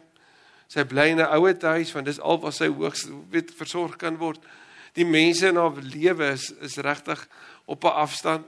Sy 0.71 0.85
bly 0.87 1.09
in 1.11 1.19
'n 1.19 1.33
ouer 1.35 1.57
huis 1.59 1.91
want 1.91 2.05
dis 2.07 2.19
al 2.19 2.39
wat 2.39 2.55
sy 2.55 2.69
hoogs 2.71 3.03
weet 3.29 3.51
versorg 3.51 3.97
kan 3.99 4.17
word. 4.17 4.39
Die 4.95 5.05
mense 5.05 5.47
in 5.47 5.59
haar 5.59 5.75
lewe 5.75 6.31
is 6.31 6.51
is 6.61 6.77
regtig 6.77 7.27
op 7.65 7.83
'n 7.83 7.97
afstand. 8.05 8.45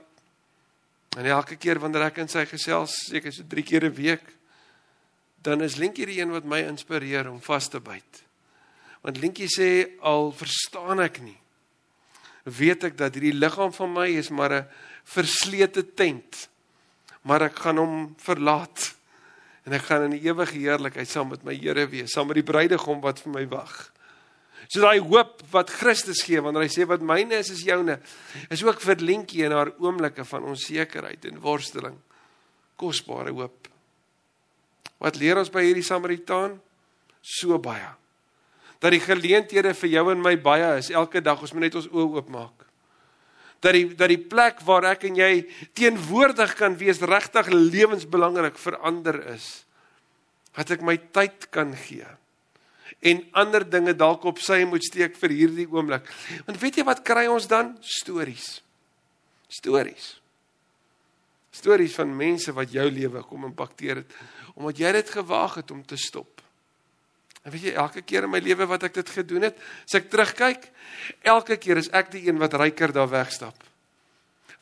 En 1.16 1.26
elke 1.26 1.56
keer 1.56 1.78
wanneer 1.78 2.06
ek 2.08 2.18
in 2.18 2.28
sy 2.28 2.44
gesels, 2.46 2.94
seker 3.10 3.32
so 3.32 3.44
3 3.46 3.62
keer 3.62 3.84
'n 3.84 3.94
week, 3.94 4.24
dan 5.42 5.60
is 5.60 5.76
Linkie 5.76 6.06
die 6.06 6.20
een 6.20 6.30
wat 6.30 6.44
my 6.44 6.60
inspireer 6.64 7.30
om 7.30 7.40
vas 7.40 7.68
te 7.68 7.80
byt. 7.80 8.24
Want 9.02 9.20
Linkie 9.20 9.48
sê 9.48 10.00
al 10.00 10.32
verstaan 10.32 11.00
ek 11.00 11.20
nie. 11.20 11.38
Weet 12.44 12.84
ek 12.84 12.96
dat 12.96 13.14
hierdie 13.14 13.38
liggaam 13.38 13.72
van 13.72 13.92
my 13.92 14.08
is 14.08 14.30
maar 14.30 14.52
'n 14.52 14.68
verslete 15.04 15.94
tent. 15.94 16.48
Maar 17.22 17.42
ek 17.42 17.56
gaan 17.56 17.76
hom 17.76 18.14
verlaat 18.18 18.94
en 19.64 19.76
ek 19.76 19.86
gaan 19.88 20.06
in 20.08 20.16
die 20.18 20.24
ewige 20.28 20.58
heerlikheid 20.58 21.08
saam 21.08 21.30
met 21.32 21.44
my 21.46 21.54
Here 21.56 21.86
wees, 21.88 22.12
saam 22.12 22.28
met 22.28 22.40
die 22.40 22.46
bruidegom 22.46 23.00
wat 23.04 23.22
vir 23.24 23.32
my 23.32 23.44
wag. 23.48 23.74
So 24.68 24.80
daai 24.80 25.00
hoop 25.04 25.42
wat 25.52 25.72
Christus 25.72 26.22
gee 26.24 26.40
wanneer 26.44 26.66
hy 26.66 26.72
sê 26.72 26.86
wat 26.88 27.04
myne 27.04 27.36
is 27.40 27.52
is 27.52 27.64
joune, 27.66 27.98
is 28.52 28.64
ook 28.64 28.80
vir 28.84 29.00
Lentjie 29.00 29.44
in 29.48 29.56
haar 29.56 29.72
oomblikke 29.80 30.24
van 30.28 30.48
onsekerheid 30.52 31.24
en 31.28 31.40
worsteling 31.40 31.98
kosbare 32.80 33.32
hoop. 33.32 33.68
Wat 35.00 35.18
leer 35.20 35.40
ons 35.40 35.52
by 35.52 35.66
hierdie 35.66 35.84
Samaritaan? 35.84 36.58
So 37.24 37.58
baie. 37.60 37.92
Dat 38.80 38.92
die 38.92 39.04
geleenthede 39.04 39.72
vir 39.76 39.92
jou 39.92 40.04
en 40.12 40.20
my 40.24 40.34
baie 40.40 40.74
is 40.80 40.90
elke 40.92 41.22
dag 41.24 41.40
ons 41.40 41.52
moet 41.56 41.68
net 41.68 41.80
ons 41.80 41.88
oë 41.92 42.20
oopmaak 42.20 42.63
dat 43.64 43.76
die 43.76 43.86
dat 43.96 44.12
die 44.12 44.20
plek 44.20 44.60
waar 44.68 44.90
ek 44.92 45.06
en 45.08 45.16
jy 45.16 45.46
teenwoordig 45.76 46.52
kan 46.58 46.76
wees 46.80 47.00
regtig 47.00 47.48
lewensbelangrik 47.52 48.60
verander 48.60 49.22
is. 49.34 49.64
wat 50.54 50.70
ek 50.70 50.84
my 50.86 50.94
tyd 51.10 51.48
kan 51.50 51.72
gee 51.74 52.06
en 53.04 53.22
ander 53.36 53.64
dinge 53.68 53.92
dalk 53.96 54.24
op 54.24 54.38
sy 54.40 54.62
moet 54.68 54.84
steek 54.84 55.16
vir 55.20 55.34
hierdie 55.36 55.66
oomblik. 55.68 56.06
Want 56.46 56.60
weet 56.62 56.80
jy 56.80 56.84
wat 56.88 57.02
kry 57.04 57.26
ons 57.28 57.48
dan? 57.50 57.74
Stories. 57.84 58.62
Stories. 59.52 60.06
Stories 61.54 61.94
van 61.98 62.14
mense 62.16 62.54
wat 62.56 62.72
jou 62.72 62.86
lewe 62.90 63.22
kom 63.28 63.44
impakteer 63.50 64.02
het 64.02 64.16
omdat 64.54 64.78
jy 64.78 64.92
dit 64.94 65.08
gewaag 65.10 65.58
het 65.58 65.70
om 65.74 65.82
te 65.82 65.98
stop. 65.98 66.33
En 67.44 67.52
weet 67.52 67.68
jy 67.68 67.74
elke 67.76 68.00
keer 68.02 68.24
in 68.24 68.32
my 68.32 68.40
lewe 68.40 68.66
wat 68.70 68.86
ek 68.88 68.94
dit 68.96 69.10
gedoen 69.18 69.50
het, 69.50 69.58
as 69.84 69.98
ek 69.98 70.08
terugkyk, 70.12 70.70
elke 71.28 71.58
keer 71.60 71.76
is 71.76 71.90
ek 71.92 72.08
die 72.14 72.24
een 72.24 72.40
wat 72.40 72.56
ryker 72.56 72.94
daar 72.96 73.10
wegstap. 73.12 73.58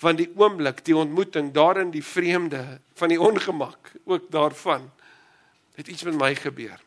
Van 0.02 0.18
die 0.18 0.26
oomblik, 0.34 0.80
die 0.82 0.96
ontmoeting, 0.98 1.52
daarin 1.54 1.92
die 1.94 2.02
vreemde, 2.02 2.80
van 2.98 3.12
die 3.12 3.20
ongemak, 3.22 3.92
ook 4.02 4.26
daarvan 4.34 4.88
het 5.78 5.88
iets 5.88 6.02
met 6.08 6.18
my 6.18 6.32
gebeur. 6.34 6.80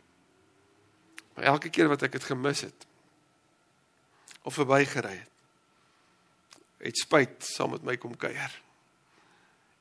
Maar 1.36 1.56
elke 1.56 1.72
keer 1.72 1.88
wat 1.92 2.04
ek 2.04 2.18
dit 2.18 2.28
gemis 2.28 2.66
het 2.68 2.88
of 4.46 4.54
verbygery 4.60 5.16
het, 5.16 5.32
het 6.86 7.00
spyt 7.00 7.48
saam 7.48 7.72
met 7.74 7.88
my 7.88 7.96
kom 7.98 8.14
kuier. 8.20 8.52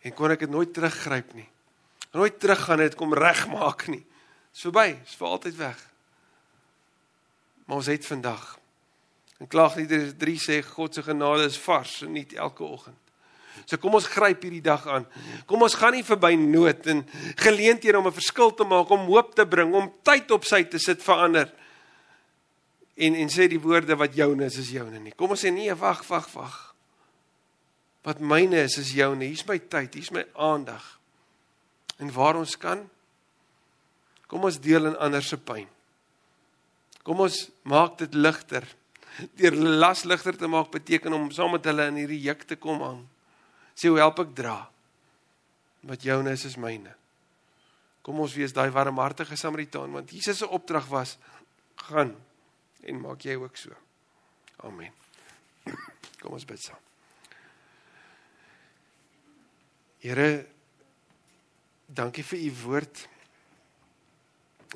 En 0.07 0.15
kon 0.15 0.33
ek 0.33 0.47
dit 0.47 0.53
nooit 0.53 0.71
teruggryp 0.73 1.35
nie. 1.37 1.49
Nooit 2.15 2.39
teruggaan 2.41 2.85
het 2.85 2.95
kom 2.95 3.13
regmaak 3.19 3.87
nie. 3.91 4.05
Dis 4.55 4.65
verby, 4.69 4.95
is 5.03 5.19
vir 5.19 5.29
altyd 5.29 5.59
weg. 5.59 5.83
Maar 7.65 7.77
ons 7.77 7.87
het 7.87 8.07
vandag. 8.07 8.59
En 9.39 9.49
klaagliedere 9.49 10.15
3 10.17 10.37
sê 10.41 10.61
God 10.63 10.95
se 10.95 11.03
genade 11.03 11.49
is 11.49 11.59
vars 11.59 12.03
en 12.03 12.13
nie 12.13 12.27
elke 12.37 12.65
oggend. 12.65 12.99
So 13.65 13.79
kom 13.81 13.95
ons 13.97 14.09
gryp 14.11 14.43
hierdie 14.45 14.63
dag 14.65 14.83
aan. 14.91 15.07
Kom 15.49 15.63
ons 15.65 15.77
gaan 15.79 15.95
nie 15.97 16.05
verby 16.05 16.35
nood 16.39 16.87
en 16.91 17.05
geleenthede 17.41 17.99
om 17.99 18.07
'n 18.07 18.19
verskil 18.21 18.55
te 18.55 18.65
maak, 18.65 18.91
om 18.91 19.07
hoop 19.07 19.35
te 19.35 19.47
bring, 19.47 19.75
om 19.75 19.93
tyd 20.03 20.31
op 20.31 20.45
sy 20.45 20.65
te 20.65 20.79
sit 20.79 21.03
vir 21.03 21.15
ander. 21.15 21.53
En 22.97 23.15
en 23.15 23.29
sê 23.29 23.49
die 23.49 23.61
woorde 23.61 23.97
wat 23.97 24.15
joune 24.15 24.45
is, 24.45 24.57
is 24.59 24.71
joune 24.71 24.99
nie. 24.99 25.13
Kom 25.13 25.31
ons 25.31 25.45
sê 25.45 25.51
nee, 25.53 25.75
wag, 25.75 26.07
wag, 26.09 26.29
wag. 26.33 26.75
Wat 28.03 28.21
myne 28.21 28.63
is, 28.63 28.79
is 28.79 28.93
joune. 28.93 29.25
Hier's 29.25 29.47
my 29.47 29.59
tyd, 29.59 29.95
hier's 29.95 30.11
my 30.11 30.27
aandag. 30.35 31.01
En 31.99 32.13
waar 32.13 32.37
ons 32.37 32.57
kan, 32.57 32.91
kom 34.27 34.45
ons 34.45 34.61
deel 34.61 34.87
in 34.87 34.97
ander 34.97 35.23
se 35.23 35.37
pyn. 35.37 35.69
Kom 37.05 37.21
ons 37.21 37.37
maak 37.69 37.99
dit 38.01 38.15
ligter. 38.17 38.65
Deur 39.39 39.55
las 39.55 40.05
ligter 40.09 40.37
te 40.37 40.49
maak 40.51 40.73
beteken 40.73 41.13
om 41.15 41.31
saam 41.31 41.53
met 41.55 41.67
hulle 41.69 41.87
in 41.93 42.01
hierdie 42.03 42.23
juk 42.25 42.49
te 42.49 42.57
kom 42.59 42.81
hang 42.83 43.03
sê 43.75 43.91
hoe 43.91 44.01
help 44.01 44.23
ek 44.23 44.35
dra? 44.39 44.59
Wat 45.85 46.07
joune 46.07 46.33
is 46.33 46.47
is 46.49 46.57
myne. 46.61 46.95
Kom 48.05 48.21
ons 48.23 48.35
wees 48.37 48.55
daai 48.55 48.71
warmhartige 48.73 49.37
Samaritaan 49.37 49.93
want 49.97 50.13
Jesus 50.15 50.43
se 50.43 50.49
opdrag 50.49 50.87
was 50.93 51.17
gaan 51.89 52.15
en 52.85 53.01
maak 53.01 53.25
jy 53.27 53.37
ook 53.41 53.57
so. 53.59 53.75
Amen. 54.65 54.93
Kom 56.21 56.37
ons 56.37 56.47
bid 56.49 56.61
saam. 56.63 56.81
Here 60.05 60.45
dankie 61.89 62.25
vir 62.25 62.45
u 62.45 62.51
woord. 62.65 63.07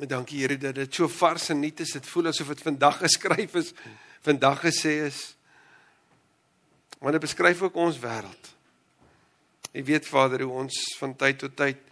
Dankie 0.06 0.40
Here 0.40 0.56
dat 0.58 0.74
dit 0.74 0.94
so 0.94 1.08
vars 1.08 1.48
en 1.50 1.61
nuut 1.61 1.80
is. 1.80 1.96
Dit 1.96 2.06
voel 2.06 2.30
asof 2.30 2.52
dit 2.52 2.62
vandag 2.62 3.00
geskryf 3.02 3.54
is, 3.58 3.72
vandag 4.22 4.61
gesê 4.62 4.94
is. 5.08 5.34
Maar 7.02 7.16
dit 7.16 7.26
beskryf 7.26 7.62
ook 7.62 7.74
ons 7.74 7.98
wêreld. 7.98 8.54
Jy 9.72 9.84
weet 9.84 10.06
Vader 10.06 10.42
hoe 10.46 10.54
ons 10.62 10.78
van 10.98 11.16
tyd 11.18 11.38
tot 11.42 11.56
tyd 11.58 11.82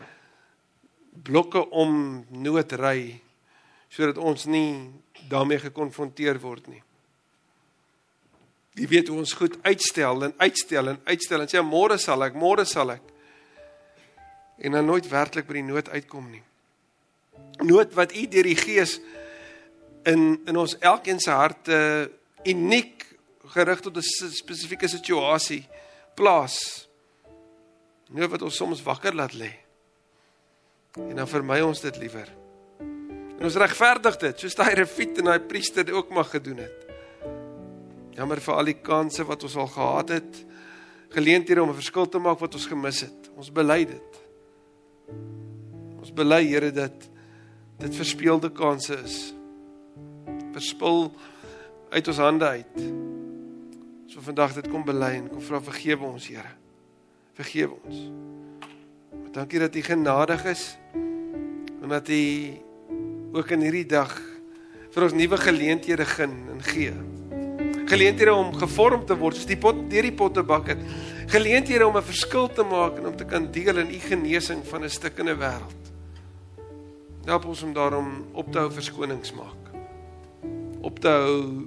blokke 1.27 1.63
om 1.71 2.25
nood 2.31 2.73
ry 2.79 3.21
sodat 3.91 4.19
ons 4.19 4.45
nie 4.51 4.91
daarmee 5.31 5.59
gekonfronteer 5.63 6.39
word 6.43 6.67
nie. 6.69 6.83
Jy 8.77 8.89
weet 8.91 9.09
hoe 9.09 9.23
ons 9.23 9.33
goed 9.39 9.57
uitstel 9.65 10.27
en 10.27 10.35
uitstel 10.37 10.91
en 10.93 10.99
uitstel 11.07 11.43
en 11.43 11.49
sê 11.49 11.63
môre 11.65 11.97
sal 11.99 12.27
ek, 12.27 12.37
môre 12.37 12.67
sal 12.69 12.93
ek. 12.93 13.15
En 14.61 14.77
dan 14.77 14.87
nooit 14.89 15.07
werklik 15.09 15.49
by 15.49 15.57
die 15.59 15.69
nood 15.71 15.89
uitkom 15.89 16.29
nie. 16.29 16.43
Nood 17.65 17.95
wat 17.95 18.15
U 18.15 18.27
deur 18.29 18.43
die 18.43 18.57
Gees 18.57 19.01
in 20.05 20.41
in 20.47 20.57
ons 20.57 20.79
elkeen 20.79 21.21
se 21.21 21.31
harte 21.31 22.11
uniek 22.45 23.05
gerig 23.55 23.81
tot 23.81 23.97
'n 23.97 24.03
spesifieke 24.33 24.89
situasie 24.89 25.67
plaas 26.15 26.87
Nee 28.15 28.29
wat 28.31 28.43
ons 28.47 28.55
soms 28.55 28.83
wakker 28.87 29.15
laat 29.19 29.35
lê. 29.35 29.51
En 31.09 31.17
dan 31.19 31.29
vermy 31.29 31.59
ons 31.65 31.81
dit 31.83 31.97
liewer. 31.99 32.29
En 33.37 33.45
ons 33.45 33.59
regverdig 33.61 34.19
dit, 34.23 34.45
soos 34.45 34.55
daai 34.57 34.77
refiet 34.79 35.19
en 35.21 35.33
daai 35.33 35.43
priester 35.49 35.91
ook 35.93 36.13
mag 36.15 36.31
gedoen 36.33 36.63
het. 36.63 36.85
Jammer 38.17 38.41
vir 38.41 38.55
al 38.55 38.71
die 38.71 38.79
kansse 38.81 39.27
wat 39.29 39.43
ons 39.45 39.59
al 39.61 39.69
gehad 39.75 40.15
het, 40.15 40.39
geleenthede 41.13 41.63
om 41.63 41.71
'n 41.71 41.81
verskil 41.83 42.09
te 42.09 42.19
maak 42.19 42.39
wat 42.41 42.55
ons 42.55 42.67
gemis 42.67 43.01
het. 43.01 43.31
Ons 43.37 43.51
bely 43.53 43.85
dit. 43.85 44.23
Ons 45.99 46.13
bely 46.13 46.47
Here 46.47 46.71
dat 46.71 47.11
dit 47.79 47.97
verspeelde 47.97 48.53
kansse 48.53 48.99
is. 49.05 49.35
Verspil 50.53 51.11
uit 51.91 52.09
ons 52.09 52.23
hande 52.23 52.45
uit. 52.45 52.79
So 54.07 54.21
vandag 54.21 54.55
dit 54.55 54.69
kom 54.69 54.85
bely 54.85 55.17
en 55.21 55.29
kom 55.29 55.43
vra 55.43 55.61
vergewe 55.61 56.05
ons 56.05 56.29
Here 56.29 56.55
vergewe 57.37 57.77
ons. 57.85 57.99
Maar 59.13 59.33
dankie 59.33 59.61
dat 59.61 59.77
U 59.77 59.83
genadig 59.83 60.45
is 60.49 60.65
en 61.83 61.93
dat 61.93 62.09
U 62.09 62.23
ook 63.37 63.53
in 63.53 63.67
hierdie 63.67 63.89
dag 63.89 64.15
vir 64.95 65.05
ons 65.05 65.17
nuwe 65.17 65.37
geleenthede 65.37 66.07
gun 66.09 66.37
en 66.55 66.63
gee. 66.65 66.95
Geleenthede 67.87 68.33
om 68.35 68.55
gevorm 68.57 69.05
te 69.07 69.15
word 69.21 69.37
soos 69.37 69.49
die 69.49 69.61
pot 69.61 69.85
deur 69.91 70.09
die 70.09 70.17
pottebakker. 70.17 70.81
Geleenthede 71.31 71.87
om 71.87 71.97
'n 71.97 72.03
verskil 72.03 72.49
te 72.49 72.65
maak 72.65 72.97
en 72.99 73.13
om 73.13 73.17
te 73.17 73.25
kan 73.25 73.51
deel 73.53 73.79
in 73.79 73.93
U 73.93 74.01
genesing 74.01 74.65
van 74.65 74.85
'n 74.85 74.91
stikkende 74.91 75.37
wêreld. 75.37 75.86
Help 77.27 77.45
ons 77.51 77.63
om 77.63 77.73
daarom 77.75 78.11
op 78.39 78.53
te 78.53 78.59
hou 78.59 78.71
verskonings 78.71 79.33
maak. 79.35 79.71
Op 80.81 80.99
te 81.03 81.11
hou 81.11 81.67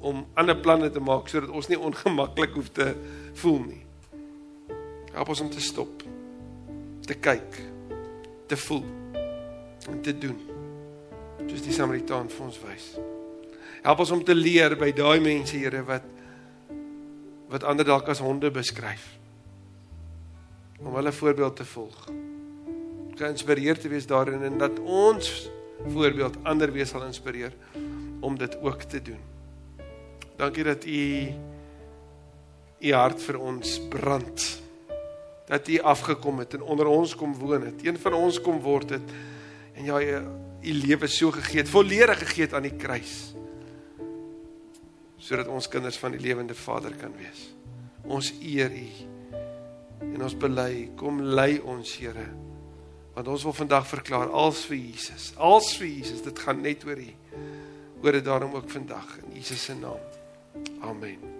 om 0.00 0.22
ander 0.38 0.56
planne 0.56 0.90
te 0.90 1.02
maak 1.02 1.28
sodat 1.28 1.50
ons 1.50 1.68
nie 1.68 1.78
ongemaklik 1.78 2.54
hoef 2.54 2.70
te 2.76 2.92
voel 3.42 3.58
nie. 3.66 3.82
Help 5.10 5.34
ons 5.34 5.42
om 5.42 5.50
te 5.50 5.60
stop. 5.60 6.04
Te 7.02 7.18
kyk, 7.18 7.58
te 8.46 8.56
voel 8.68 8.86
en 9.90 9.98
te 10.06 10.14
doen. 10.14 10.38
Soos 11.48 11.66
die 11.66 11.74
Samaritaan 11.74 12.30
vir 12.30 12.46
ons 12.46 12.62
wys. 12.62 12.88
Help 13.82 14.06
ons 14.06 14.14
om 14.14 14.22
te 14.24 14.36
leer 14.38 14.78
by 14.78 14.92
daai 14.94 15.18
mense, 15.24 15.56
Here, 15.58 15.82
wat 15.88 16.06
wat 17.50 17.64
ander 17.66 17.82
dalk 17.82 18.06
as 18.12 18.22
honde 18.22 18.46
beskryf. 18.54 19.16
Om 20.78 20.94
hulle 20.94 21.10
voorbeeld 21.10 21.56
te 21.58 21.64
volg. 21.66 22.04
Geïnspireerd 23.20 23.84
te 23.84 23.90
wees 23.92 24.08
daarin 24.08 24.42
en 24.48 24.58
dat 24.58 24.80
ons 24.80 25.50
voorbeeld 25.86 26.38
ander 26.42 26.72
weer 26.72 26.88
sal 26.88 27.04
inspireer 27.04 27.52
om 28.20 28.38
dit 28.38 28.56
ook 28.60 28.82
te 28.82 29.02
doen. 29.02 29.20
Dankie 30.40 30.64
dat 30.64 30.84
u 30.84 31.04
u 32.80 32.92
hart 32.96 33.20
vir 33.22 33.36
ons 33.36 33.76
brand 33.92 34.60
dat 35.50 35.68
U 35.68 35.78
afgekom 35.78 36.38
het 36.38 36.54
en 36.54 36.62
onder 36.62 36.86
ons 36.86 37.14
kom 37.18 37.34
woon 37.34 37.64
het. 37.66 37.82
Een 37.82 37.98
van 37.98 38.14
ons 38.14 38.40
kom 38.40 38.60
word 38.62 38.90
het 38.90 39.14
en 39.74 39.84
ja, 39.84 39.98
U 40.60 40.72
lewe 40.72 41.08
so 41.08 41.30
gegee 41.32 41.62
het, 41.62 41.68
volledig 41.72 42.18
gegee 42.18 42.44
het 42.44 42.54
aan 42.54 42.66
die 42.68 42.76
kruis. 42.76 43.32
Sodat 45.16 45.48
ons 45.48 45.68
kinders 45.68 45.96
van 45.98 46.12
die 46.12 46.20
lewende 46.20 46.54
Vader 46.54 46.92
kan 47.00 47.14
wees. 47.16 47.48
Ons 48.04 48.30
eer 48.44 48.70
U. 48.70 48.86
En 50.12 50.22
ons 50.22 50.36
bely, 50.36 50.90
kom 51.00 51.22
lei 51.22 51.58
ons, 51.58 51.96
Here. 51.98 52.28
Want 53.14 53.28
ons 53.28 53.42
wil 53.42 53.52
vandag 53.52 53.86
verklaar 53.86 54.30
als 54.30 54.64
vir 54.64 54.76
Jesus. 54.76 55.32
Als 55.36 55.76
vir 55.76 55.86
Jesus, 55.86 56.22
dit 56.22 56.38
gaan 56.38 56.60
net 56.60 56.84
oor 56.84 56.98
U. 56.98 57.10
Oor 58.02 58.12
dit 58.12 58.24
daarom 58.24 58.54
ook 58.54 58.70
vandag 58.70 59.18
in 59.18 59.36
Jesus 59.36 59.64
se 59.64 59.74
naam. 59.74 60.00
Amen. 60.80 61.39